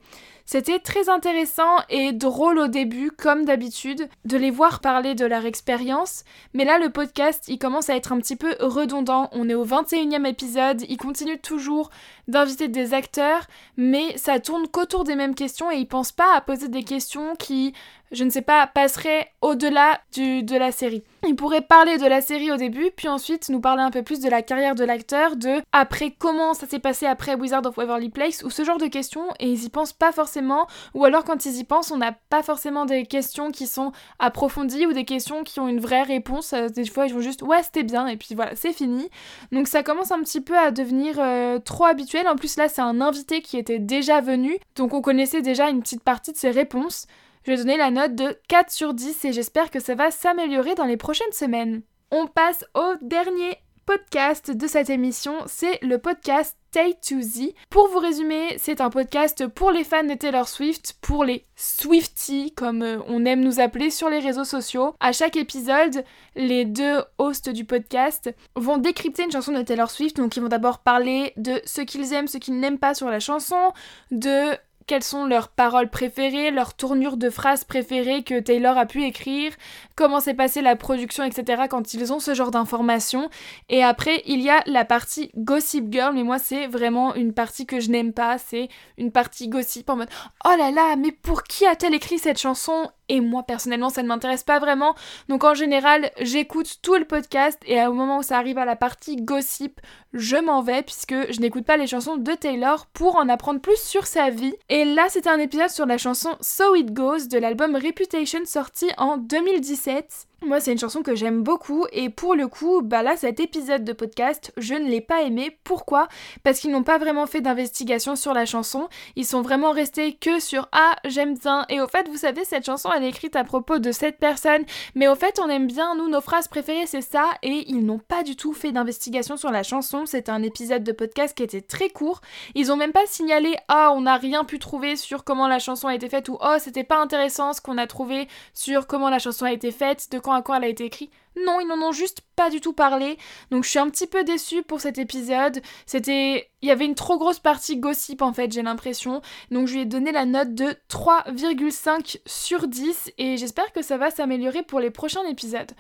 C'était 0.50 0.78
très 0.78 1.10
intéressant 1.10 1.76
et 1.90 2.14
drôle 2.14 2.58
au 2.58 2.68
début, 2.68 3.10
comme 3.10 3.44
d'habitude, 3.44 4.08
de 4.24 4.38
les 4.38 4.50
voir 4.50 4.80
parler 4.80 5.14
de 5.14 5.26
leur 5.26 5.44
expérience, 5.44 6.24
mais 6.54 6.64
là 6.64 6.78
le 6.78 6.88
podcast 6.88 7.44
il 7.48 7.58
commence 7.58 7.90
à 7.90 7.96
être 7.96 8.12
un 8.12 8.16
petit 8.18 8.34
peu 8.34 8.56
redondant. 8.58 9.28
On 9.32 9.50
est 9.50 9.54
au 9.54 9.66
21e 9.66 10.26
épisode, 10.26 10.86
il 10.88 10.96
continue 10.96 11.38
toujours 11.38 11.90
d'inviter 12.28 12.68
des 12.68 12.94
acteurs, 12.94 13.42
mais 13.76 14.16
ça 14.16 14.40
tourne 14.40 14.68
qu'autour 14.68 15.04
des 15.04 15.16
mêmes 15.16 15.34
questions 15.34 15.70
et 15.70 15.76
ils 15.76 15.86
pensent 15.86 16.12
pas 16.12 16.34
à 16.34 16.40
poser 16.40 16.68
des 16.68 16.82
questions 16.82 17.36
qui 17.36 17.74
je 18.12 18.24
ne 18.24 18.30
sais 18.30 18.42
pas, 18.42 18.66
passerait 18.66 19.28
au-delà 19.42 20.00
de 20.16 20.56
la 20.56 20.72
série. 20.72 21.04
Il 21.26 21.34
pourrait 21.34 21.62
parler 21.62 21.98
de 21.98 22.06
la 22.06 22.20
série 22.20 22.52
au 22.52 22.56
début, 22.56 22.90
puis 22.96 23.08
ensuite 23.08 23.48
nous 23.48 23.60
parler 23.60 23.82
un 23.82 23.90
peu 23.90 24.02
plus 24.02 24.20
de 24.20 24.28
la 24.28 24.42
carrière 24.42 24.74
de 24.74 24.84
l'acteur, 24.84 25.36
de 25.36 25.60
après 25.72 26.14
comment 26.16 26.54
ça 26.54 26.66
s'est 26.66 26.78
passé 26.78 27.06
après 27.06 27.34
Wizard 27.34 27.66
of 27.66 27.76
Waverly 27.76 28.08
Place, 28.08 28.42
ou 28.44 28.50
ce 28.50 28.64
genre 28.64 28.78
de 28.78 28.86
questions, 28.86 29.26
et 29.40 29.50
ils 29.50 29.64
y 29.64 29.68
pensent 29.68 29.92
pas 29.92 30.12
forcément, 30.12 30.66
ou 30.94 31.04
alors 31.04 31.24
quand 31.24 31.44
ils 31.44 31.56
y 31.56 31.64
pensent, 31.64 31.90
on 31.90 31.96
n'a 31.96 32.12
pas 32.12 32.42
forcément 32.42 32.86
des 32.86 33.04
questions 33.04 33.50
qui 33.50 33.66
sont 33.66 33.92
approfondies, 34.18 34.86
ou 34.86 34.92
des 34.92 35.04
questions 35.04 35.42
qui 35.42 35.60
ont 35.60 35.68
une 35.68 35.80
vraie 35.80 36.02
réponse. 36.02 36.52
Euh, 36.52 36.68
des 36.68 36.84
fois, 36.86 37.06
ils 37.06 37.14
vont 37.14 37.20
juste 37.20 37.42
ouais, 37.42 37.62
c'était 37.62 37.82
bien, 37.82 38.06
et 38.06 38.16
puis 38.16 38.34
voilà, 38.34 38.54
c'est 38.54 38.72
fini. 38.72 39.08
Donc 39.52 39.68
ça 39.68 39.82
commence 39.82 40.12
un 40.12 40.20
petit 40.20 40.40
peu 40.40 40.56
à 40.56 40.70
devenir 40.70 41.16
euh, 41.18 41.58
trop 41.58 41.84
habituel. 41.84 42.28
En 42.28 42.36
plus, 42.36 42.56
là, 42.56 42.68
c'est 42.68 42.80
un 42.80 43.00
invité 43.00 43.42
qui 43.42 43.58
était 43.58 43.78
déjà 43.78 44.20
venu, 44.20 44.56
donc 44.76 44.94
on 44.94 45.00
connaissait 45.02 45.42
déjà 45.42 45.68
une 45.68 45.82
petite 45.82 46.02
partie 46.02 46.32
de 46.32 46.36
ses 46.36 46.50
réponses. 46.50 47.06
Je 47.48 47.54
vais 47.54 47.58
donner 47.60 47.78
la 47.78 47.90
note 47.90 48.14
de 48.14 48.36
4 48.48 48.70
sur 48.70 48.92
10 48.92 49.24
et 49.24 49.32
j'espère 49.32 49.70
que 49.70 49.80
ça 49.80 49.94
va 49.94 50.10
s'améliorer 50.10 50.74
dans 50.74 50.84
les 50.84 50.98
prochaines 50.98 51.32
semaines. 51.32 51.80
On 52.10 52.26
passe 52.26 52.66
au 52.74 52.92
dernier 53.00 53.56
podcast 53.86 54.50
de 54.50 54.66
cette 54.66 54.90
émission, 54.90 55.32
c'est 55.46 55.82
le 55.82 55.96
podcast 55.96 56.58
Take 56.72 56.98
to 57.08 57.22
Z. 57.22 57.54
Pour 57.70 57.88
vous 57.88 58.00
résumer, 58.00 58.58
c'est 58.58 58.82
un 58.82 58.90
podcast 58.90 59.46
pour 59.46 59.70
les 59.70 59.82
fans 59.82 60.04
de 60.04 60.12
Taylor 60.12 60.46
Swift, 60.46 60.98
pour 61.00 61.24
les 61.24 61.46
Swifties, 61.56 62.52
comme 62.54 62.82
euh, 62.82 62.98
on 63.06 63.24
aime 63.24 63.40
nous 63.40 63.60
appeler 63.60 63.88
sur 63.88 64.10
les 64.10 64.18
réseaux 64.18 64.44
sociaux. 64.44 64.94
À 65.00 65.12
chaque 65.12 65.36
épisode, 65.36 66.04
les 66.36 66.66
deux 66.66 67.02
hosts 67.16 67.48
du 67.48 67.64
podcast 67.64 68.30
vont 68.56 68.76
décrypter 68.76 69.24
une 69.24 69.32
chanson 69.32 69.52
de 69.52 69.62
Taylor 69.62 69.90
Swift, 69.90 70.18
donc 70.18 70.36
ils 70.36 70.42
vont 70.42 70.50
d'abord 70.50 70.80
parler 70.80 71.32
de 71.38 71.62
ce 71.64 71.80
qu'ils 71.80 72.12
aiment, 72.12 72.28
ce 72.28 72.36
qu'ils 72.36 72.60
n'aiment 72.60 72.78
pas 72.78 72.92
sur 72.92 73.08
la 73.08 73.20
chanson, 73.20 73.72
de 74.10 74.50
quelles 74.88 75.04
sont 75.04 75.26
leurs 75.26 75.48
paroles 75.48 75.90
préférées, 75.90 76.50
leurs 76.50 76.74
tournures 76.74 77.16
de 77.16 77.30
phrases 77.30 77.62
préférées 77.62 78.24
que 78.24 78.40
Taylor 78.40 78.76
a 78.76 78.86
pu 78.86 79.04
écrire, 79.04 79.52
comment 79.94 80.18
s'est 80.18 80.34
passée 80.34 80.62
la 80.62 80.74
production, 80.74 81.22
etc. 81.22 81.64
quand 81.70 81.94
ils 81.94 82.12
ont 82.12 82.18
ce 82.18 82.34
genre 82.34 82.50
d'informations. 82.50 83.28
Et 83.68 83.84
après, 83.84 84.22
il 84.26 84.40
y 84.40 84.50
a 84.50 84.62
la 84.66 84.84
partie 84.84 85.30
Gossip 85.36 85.92
Girl, 85.92 86.14
mais 86.14 86.24
moi 86.24 86.38
c'est 86.38 86.66
vraiment 86.66 87.14
une 87.14 87.34
partie 87.34 87.66
que 87.66 87.78
je 87.78 87.90
n'aime 87.90 88.12
pas, 88.12 88.38
c'est 88.38 88.68
une 88.96 89.12
partie 89.12 89.48
gossip 89.48 89.88
en 89.90 89.96
mode 89.96 90.10
Oh 90.44 90.54
là 90.58 90.70
là, 90.70 90.96
mais 90.96 91.12
pour 91.12 91.44
qui 91.44 91.66
a-t-elle 91.66 91.94
écrit 91.94 92.18
cette 92.18 92.40
chanson? 92.40 92.90
Et 93.08 93.20
moi 93.20 93.42
personnellement 93.42 93.90
ça 93.90 94.02
ne 94.02 94.08
m'intéresse 94.08 94.44
pas 94.44 94.58
vraiment. 94.58 94.94
Donc 95.28 95.44
en 95.44 95.54
général 95.54 96.10
j'écoute 96.20 96.78
tout 96.82 96.96
le 96.96 97.04
podcast 97.04 97.60
et 97.66 97.80
au 97.86 97.92
moment 97.92 98.18
où 98.18 98.22
ça 98.22 98.38
arrive 98.38 98.58
à 98.58 98.64
la 98.64 98.76
partie 98.76 99.16
gossip, 99.16 99.80
je 100.12 100.36
m'en 100.36 100.62
vais 100.62 100.82
puisque 100.82 101.32
je 101.32 101.40
n'écoute 101.40 101.64
pas 101.64 101.76
les 101.76 101.86
chansons 101.86 102.16
de 102.16 102.32
Taylor 102.32 102.86
pour 102.86 103.16
en 103.16 103.28
apprendre 103.28 103.60
plus 103.60 103.80
sur 103.80 104.06
sa 104.06 104.30
vie. 104.30 104.54
Et 104.68 104.84
là 104.84 105.06
c'était 105.08 105.30
un 105.30 105.38
épisode 105.38 105.70
sur 105.70 105.86
la 105.86 105.98
chanson 105.98 106.36
So 106.40 106.74
It 106.74 106.92
Goes 106.92 107.28
de 107.30 107.38
l'album 107.38 107.76
Reputation 107.76 108.44
sorti 108.44 108.86
en 108.96 109.16
2017. 109.16 110.28
Moi, 110.40 110.60
c'est 110.60 110.70
une 110.70 110.78
chanson 110.78 111.02
que 111.02 111.16
j'aime 111.16 111.42
beaucoup 111.42 111.86
et 111.90 112.10
pour 112.10 112.36
le 112.36 112.46
coup, 112.46 112.80
bah 112.80 113.02
là, 113.02 113.16
cet 113.16 113.40
épisode 113.40 113.82
de 113.82 113.92
podcast, 113.92 114.52
je 114.56 114.74
ne 114.74 114.88
l'ai 114.88 115.00
pas 115.00 115.22
aimé. 115.22 115.58
Pourquoi? 115.64 116.06
Parce 116.44 116.60
qu'ils 116.60 116.70
n'ont 116.70 116.84
pas 116.84 116.98
vraiment 116.98 117.26
fait 117.26 117.40
d'investigation 117.40 118.14
sur 118.14 118.34
la 118.34 118.46
chanson. 118.46 118.88
Ils 119.16 119.26
sont 119.26 119.42
vraiment 119.42 119.72
restés 119.72 120.14
que 120.14 120.38
sur 120.38 120.68
Ah, 120.70 120.94
j'aime 121.04 121.36
bien. 121.36 121.66
Et 121.68 121.80
au 121.80 121.88
fait, 121.88 122.08
vous 122.08 122.18
savez, 122.18 122.44
cette 122.44 122.64
chanson, 122.64 122.88
écrite 123.02 123.36
à 123.36 123.44
propos 123.44 123.78
de 123.78 123.92
cette 123.92 124.18
personne. 124.18 124.64
Mais 124.94 125.08
au 125.08 125.14
fait, 125.14 125.40
on 125.42 125.48
aime 125.48 125.66
bien, 125.66 125.94
nous, 125.94 126.08
nos 126.08 126.20
phrases 126.20 126.48
préférées, 126.48 126.86
c'est 126.86 127.02
ça. 127.02 127.30
Et 127.42 127.64
ils 127.68 127.84
n'ont 127.84 127.98
pas 127.98 128.22
du 128.22 128.36
tout 128.36 128.52
fait 128.52 128.72
d'investigation 128.72 129.36
sur 129.36 129.50
la 129.50 129.62
chanson. 129.62 130.06
C'était 130.06 130.30
un 130.30 130.42
épisode 130.42 130.84
de 130.84 130.92
podcast 130.92 131.36
qui 131.36 131.42
était 131.42 131.60
très 131.60 131.88
court. 131.88 132.20
Ils 132.54 132.72
ont 132.72 132.76
même 132.76 132.92
pas 132.92 133.06
signalé 133.06 133.56
Ah, 133.68 133.92
on 133.94 134.02
n'a 134.02 134.16
rien 134.16 134.44
pu 134.44 134.58
trouver 134.58 134.96
sur 134.96 135.24
comment 135.24 135.48
la 135.48 135.58
chanson 135.58 135.88
a 135.88 135.94
été 135.94 136.08
faite 136.08 136.28
ou 136.28 136.38
Oh, 136.40 136.56
c'était 136.58 136.84
pas 136.84 137.00
intéressant 137.00 137.52
ce 137.52 137.60
qu'on 137.60 137.78
a 137.78 137.86
trouvé 137.86 138.28
sur 138.54 138.86
comment 138.86 139.10
la 139.10 139.18
chanson 139.18 139.44
a 139.44 139.52
été 139.52 139.70
faite, 139.70 140.08
de 140.10 140.18
à 140.18 140.42
quoi 140.42 140.58
elle 140.58 140.64
a 140.64 140.68
été 140.68 140.84
écrite. 140.84 141.10
Non, 141.44 141.60
ils 141.60 141.66
n'en 141.66 141.80
ont 141.86 141.92
juste 141.92 142.22
pas 142.36 142.50
du 142.50 142.60
tout 142.60 142.72
parlé. 142.72 143.18
Donc 143.50 143.64
je 143.64 143.70
suis 143.70 143.78
un 143.78 143.90
petit 143.90 144.06
peu 144.06 144.24
déçue 144.24 144.62
pour 144.62 144.80
cet 144.80 144.98
épisode. 144.98 145.60
C'était. 145.86 146.50
Il 146.60 146.68
y 146.68 146.72
avait 146.72 146.86
une 146.86 146.96
trop 146.96 147.18
grosse 147.18 147.38
partie 147.38 147.76
gossip 147.76 148.20
en 148.20 148.32
fait, 148.32 148.52
j'ai 148.52 148.62
l'impression. 148.62 149.22
Donc 149.50 149.68
je 149.68 149.74
lui 149.74 149.80
ai 149.82 149.84
donné 149.84 150.10
la 150.10 150.24
note 150.24 150.54
de 150.54 150.74
3,5 150.90 152.18
sur 152.26 152.66
10 152.66 153.12
et 153.18 153.36
j'espère 153.36 153.72
que 153.72 153.80
ça 153.80 153.96
va 153.96 154.10
s'améliorer 154.10 154.64
pour 154.64 154.80
les 154.80 154.90
prochains 154.90 155.24
épisodes. 155.28 155.70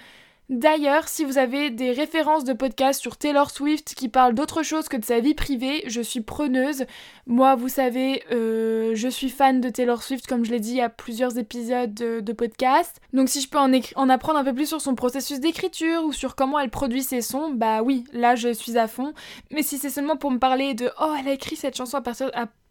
D'ailleurs, 0.48 1.08
si 1.08 1.26
vous 1.26 1.36
avez 1.36 1.68
des 1.68 1.92
références 1.92 2.42
de 2.44 2.54
podcasts 2.54 3.02
sur 3.02 3.18
Taylor 3.18 3.50
Swift 3.50 3.94
qui 3.94 4.08
parlent 4.08 4.34
d'autre 4.34 4.62
chose 4.62 4.88
que 4.88 4.96
de 4.96 5.04
sa 5.04 5.20
vie 5.20 5.34
privée, 5.34 5.82
je 5.86 6.00
suis 6.00 6.22
preneuse. 6.22 6.86
Moi, 7.26 7.54
vous 7.54 7.68
savez, 7.68 8.22
euh, 8.32 8.92
je 8.94 9.08
suis 9.08 9.28
fan 9.28 9.60
de 9.60 9.68
Taylor 9.68 10.02
Swift, 10.02 10.26
comme 10.26 10.46
je 10.46 10.50
l'ai 10.50 10.60
dit, 10.60 10.80
a 10.80 10.88
plusieurs 10.88 11.36
épisodes 11.36 11.92
de, 11.92 12.32
podcast. 12.32 12.98
Donc 13.12 13.28
si 13.28 13.42
je 13.42 13.48
peux 13.50 13.58
en, 13.58 13.70
en, 13.96 14.08
apprendre 14.08 14.38
un 14.38 14.44
peu 14.44 14.54
plus 14.54 14.68
sur 14.68 14.80
son 14.80 14.94
processus 14.94 15.38
d'écriture 15.38 16.04
ou 16.04 16.12
sur 16.14 16.34
comment 16.34 16.58
elle 16.58 16.70
produit 16.70 17.02
ses 17.02 17.20
sons, 17.20 17.50
bah 17.52 17.82
oui, 17.82 18.04
là 18.14 18.34
je 18.34 18.50
suis 18.54 18.78
à 18.78 18.88
fond. 18.88 19.12
Mais 19.50 19.62
si 19.62 19.76
c'est 19.76 19.90
seulement 19.90 20.16
pour 20.16 20.30
me 20.30 20.38
parler 20.38 20.72
de 20.72 20.90
«Oh, 21.00 21.14
elle 21.18 21.28
a 21.28 21.32
écrit 21.32 21.56
cette 21.56 21.76
chanson 21.76 22.00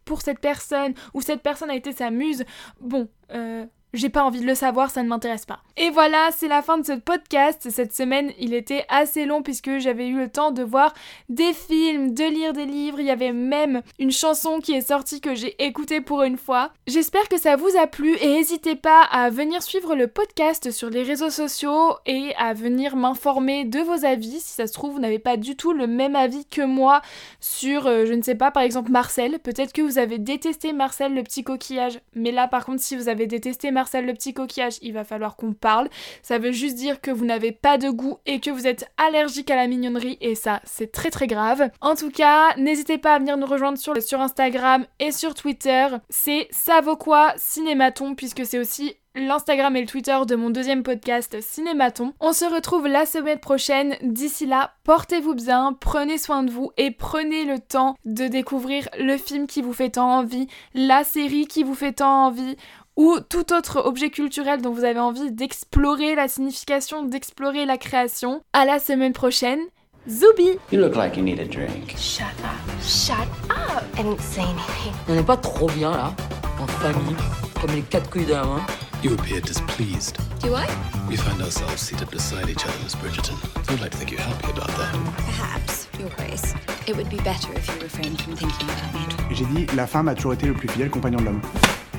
pour 0.04 0.22
cette 0.22 0.40
personne» 0.40 0.94
ou 1.14 1.20
«Cette 1.22 1.42
personne 1.42 1.70
a 1.70 1.76
été 1.76 1.92
sa 1.92 2.10
muse», 2.10 2.44
bon... 2.80 3.08
Euh, 3.30 3.66
j'ai 3.94 4.10
pas 4.10 4.24
envie 4.24 4.40
de 4.40 4.46
le 4.46 4.54
savoir, 4.54 4.90
ça 4.90 5.02
ne 5.02 5.08
m'intéresse 5.08 5.46
pas. 5.46 5.60
Et 5.76 5.90
voilà, 5.90 6.28
c'est 6.36 6.48
la 6.48 6.60
fin 6.60 6.76
de 6.76 6.84
ce 6.84 6.92
podcast. 6.92 7.68
Cette 7.70 7.94
semaine, 7.94 8.32
il 8.38 8.52
était 8.52 8.84
assez 8.88 9.24
long 9.24 9.42
puisque 9.42 9.78
j'avais 9.78 10.08
eu 10.08 10.18
le 10.18 10.28
temps 10.28 10.50
de 10.50 10.62
voir 10.62 10.92
des 11.28 11.52
films, 11.52 12.12
de 12.12 12.24
lire 12.24 12.52
des 12.52 12.66
livres. 12.66 13.00
Il 13.00 13.06
y 13.06 13.10
avait 13.10 13.32
même 13.32 13.82
une 13.98 14.10
chanson 14.10 14.60
qui 14.60 14.72
est 14.72 14.86
sortie 14.86 15.20
que 15.20 15.34
j'ai 15.34 15.54
écoutée 15.64 16.00
pour 16.00 16.22
une 16.22 16.36
fois. 16.36 16.70
J'espère 16.86 17.28
que 17.28 17.40
ça 17.40 17.56
vous 17.56 17.76
a 17.78 17.86
plu 17.86 18.16
et 18.20 18.28
n'hésitez 18.28 18.76
pas 18.76 19.02
à 19.02 19.30
venir 19.30 19.62
suivre 19.62 19.94
le 19.94 20.06
podcast 20.06 20.70
sur 20.70 20.90
les 20.90 21.02
réseaux 21.02 21.30
sociaux 21.30 21.96
et 22.04 22.34
à 22.36 22.52
venir 22.52 22.94
m'informer 22.96 23.64
de 23.64 23.80
vos 23.80 24.04
avis. 24.04 24.40
Si 24.40 24.52
ça 24.52 24.66
se 24.66 24.72
trouve, 24.72 24.92
vous 24.92 25.00
n'avez 25.00 25.18
pas 25.18 25.36
du 25.36 25.56
tout 25.56 25.72
le 25.72 25.86
même 25.86 26.16
avis 26.16 26.44
que 26.44 26.62
moi 26.62 27.00
sur, 27.40 27.86
euh, 27.86 28.04
je 28.04 28.12
ne 28.12 28.22
sais 28.22 28.34
pas, 28.34 28.50
par 28.50 28.62
exemple 28.62 28.90
Marcel. 28.90 29.38
Peut-être 29.38 29.72
que 29.72 29.82
vous 29.82 29.98
avez 29.98 30.18
détesté 30.18 30.72
Marcel 30.72 31.14
le 31.14 31.22
petit 31.22 31.42
coquillage. 31.42 32.00
Mais 32.14 32.32
là, 32.32 32.48
par 32.48 32.66
contre, 32.66 32.82
si 32.82 32.94
vous 32.94 33.08
avez 33.08 33.26
détesté 33.26 33.70
Marcel 33.70 33.77
le 33.78 34.12
petit 34.12 34.34
coquillage, 34.34 34.78
il 34.82 34.92
va 34.92 35.04
falloir 35.04 35.36
qu'on 35.36 35.52
parle. 35.52 35.88
Ça 36.22 36.38
veut 36.38 36.52
juste 36.52 36.76
dire 36.76 37.00
que 37.00 37.10
vous 37.10 37.24
n'avez 37.24 37.52
pas 37.52 37.78
de 37.78 37.90
goût 37.90 38.18
et 38.26 38.40
que 38.40 38.50
vous 38.50 38.66
êtes 38.66 38.90
allergique 38.96 39.50
à 39.50 39.56
la 39.56 39.66
mignonnerie 39.66 40.18
et 40.20 40.34
ça, 40.34 40.60
c'est 40.64 40.92
très 40.92 41.10
très 41.10 41.26
grave. 41.26 41.70
En 41.80 41.94
tout 41.94 42.10
cas, 42.10 42.54
n'hésitez 42.56 42.98
pas 42.98 43.14
à 43.14 43.18
venir 43.18 43.36
nous 43.36 43.46
rejoindre 43.46 43.78
sur, 43.78 44.20
Instagram 44.20 44.86
et 44.98 45.12
sur 45.12 45.34
Twitter. 45.34 45.86
C'est 46.08 46.48
ça 46.50 46.80
vaut 46.80 46.98
Cinématon 47.36 48.14
puisque 48.14 48.44
c'est 48.44 48.58
aussi 48.58 48.96
l'Instagram 49.14 49.74
et 49.76 49.80
le 49.80 49.86
Twitter 49.86 50.16
de 50.26 50.36
mon 50.36 50.50
deuxième 50.50 50.82
podcast 50.82 51.40
Cinématon. 51.40 52.12
On 52.20 52.32
se 52.32 52.44
retrouve 52.44 52.86
la 52.86 53.06
semaine 53.06 53.38
prochaine. 53.38 53.96
D'ici 54.02 54.46
là, 54.46 54.74
portez-vous 54.84 55.34
bien, 55.34 55.76
prenez 55.80 56.18
soin 56.18 56.42
de 56.42 56.50
vous 56.50 56.70
et 56.76 56.90
prenez 56.90 57.44
le 57.44 57.58
temps 57.58 57.96
de 58.04 58.28
découvrir 58.28 58.88
le 58.98 59.16
film 59.16 59.46
qui 59.46 59.62
vous 59.62 59.72
fait 59.72 59.90
tant 59.90 60.18
envie, 60.18 60.46
la 60.74 61.04
série 61.04 61.46
qui 61.46 61.62
vous 61.62 61.74
fait 61.74 61.94
tant 61.94 62.26
envie 62.26 62.56
ou 62.98 63.20
tout 63.20 63.54
autre 63.54 63.80
objet 63.86 64.10
culturel 64.10 64.60
dont 64.60 64.72
vous 64.72 64.84
avez 64.84 64.98
envie 64.98 65.30
d'explorer 65.30 66.16
la 66.16 66.26
signification, 66.26 67.04
d'explorer 67.04 67.64
la 67.64 67.78
création. 67.78 68.42
À 68.52 68.64
la 68.64 68.80
semaine 68.80 69.12
prochaine. 69.12 69.60
Zoubi 70.08 70.58
You 70.72 70.80
look 70.80 70.96
like 70.96 71.16
you 71.16 71.22
need 71.22 71.38
a 71.38 71.44
drink. 71.44 71.94
Shut 71.96 72.26
up. 72.42 72.82
Shut 72.82 73.28
up. 73.50 73.84
I 73.96 74.02
didn't 74.02 74.20
say 74.20 74.42
anything. 74.42 74.92
On 75.08 75.14
n'est 75.14 75.22
pas 75.22 75.36
trop 75.36 75.68
bien 75.68 75.92
là, 75.92 76.12
en 76.60 76.66
famille, 76.66 77.16
comme 77.60 77.70
les 77.70 77.82
quatre 77.82 78.10
couilles 78.10 78.26
d'un 78.26 78.44
main. 78.44 78.66
You 79.04 79.14
appear 79.14 79.40
displeased. 79.42 80.16
Do 80.42 80.56
I? 80.56 80.66
We 81.08 81.16
find 81.16 81.40
ourselves 81.40 81.80
seated 81.80 82.10
beside 82.10 82.48
each 82.48 82.64
other, 82.64 82.74
Miss 82.82 82.96
Bridgerton. 82.96 83.36
I'd 83.72 83.80
like 83.80 83.92
to 83.92 83.96
think 83.98 84.10
you're 84.10 84.20
happy 84.20 84.50
about 84.50 84.68
that. 84.76 84.92
Perhaps, 85.24 85.88
Your 86.00 86.08
Grace. 86.16 86.54
It 86.88 86.96
would 86.96 87.10
be 87.10 87.18
better 87.18 87.52
if 87.52 87.68
you 87.68 87.82
refrained 87.82 88.18
from 88.22 88.34
thinking 88.34 88.66
about 88.70 88.94
me. 88.94 89.34
J'ai 89.34 89.44
dit, 89.44 89.66
la 89.76 89.86
femme 89.86 90.08
a 90.08 90.14
toujours 90.14 90.32
été 90.32 90.46
le 90.46 90.54
plus 90.54 90.68
fidèle 90.68 90.88
compagnon 90.88 91.18
de 91.18 91.24
l'homme. 91.26 91.42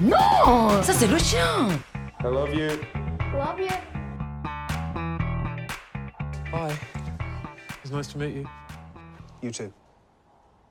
Non 0.02 0.82
Ça 0.82 0.94
c'est 0.94 1.06
le 1.06 1.20
chien 1.20 1.68
I 2.22 2.24
love 2.24 2.52
you. 2.56 2.70
Love 3.32 3.60
you. 3.60 3.68
Bye. 6.52 6.74
It's 7.84 7.92
nice 7.92 8.08
to 8.08 8.18
meet 8.18 8.34
you. 8.34 8.46
You 9.44 9.52
too. 9.52 9.72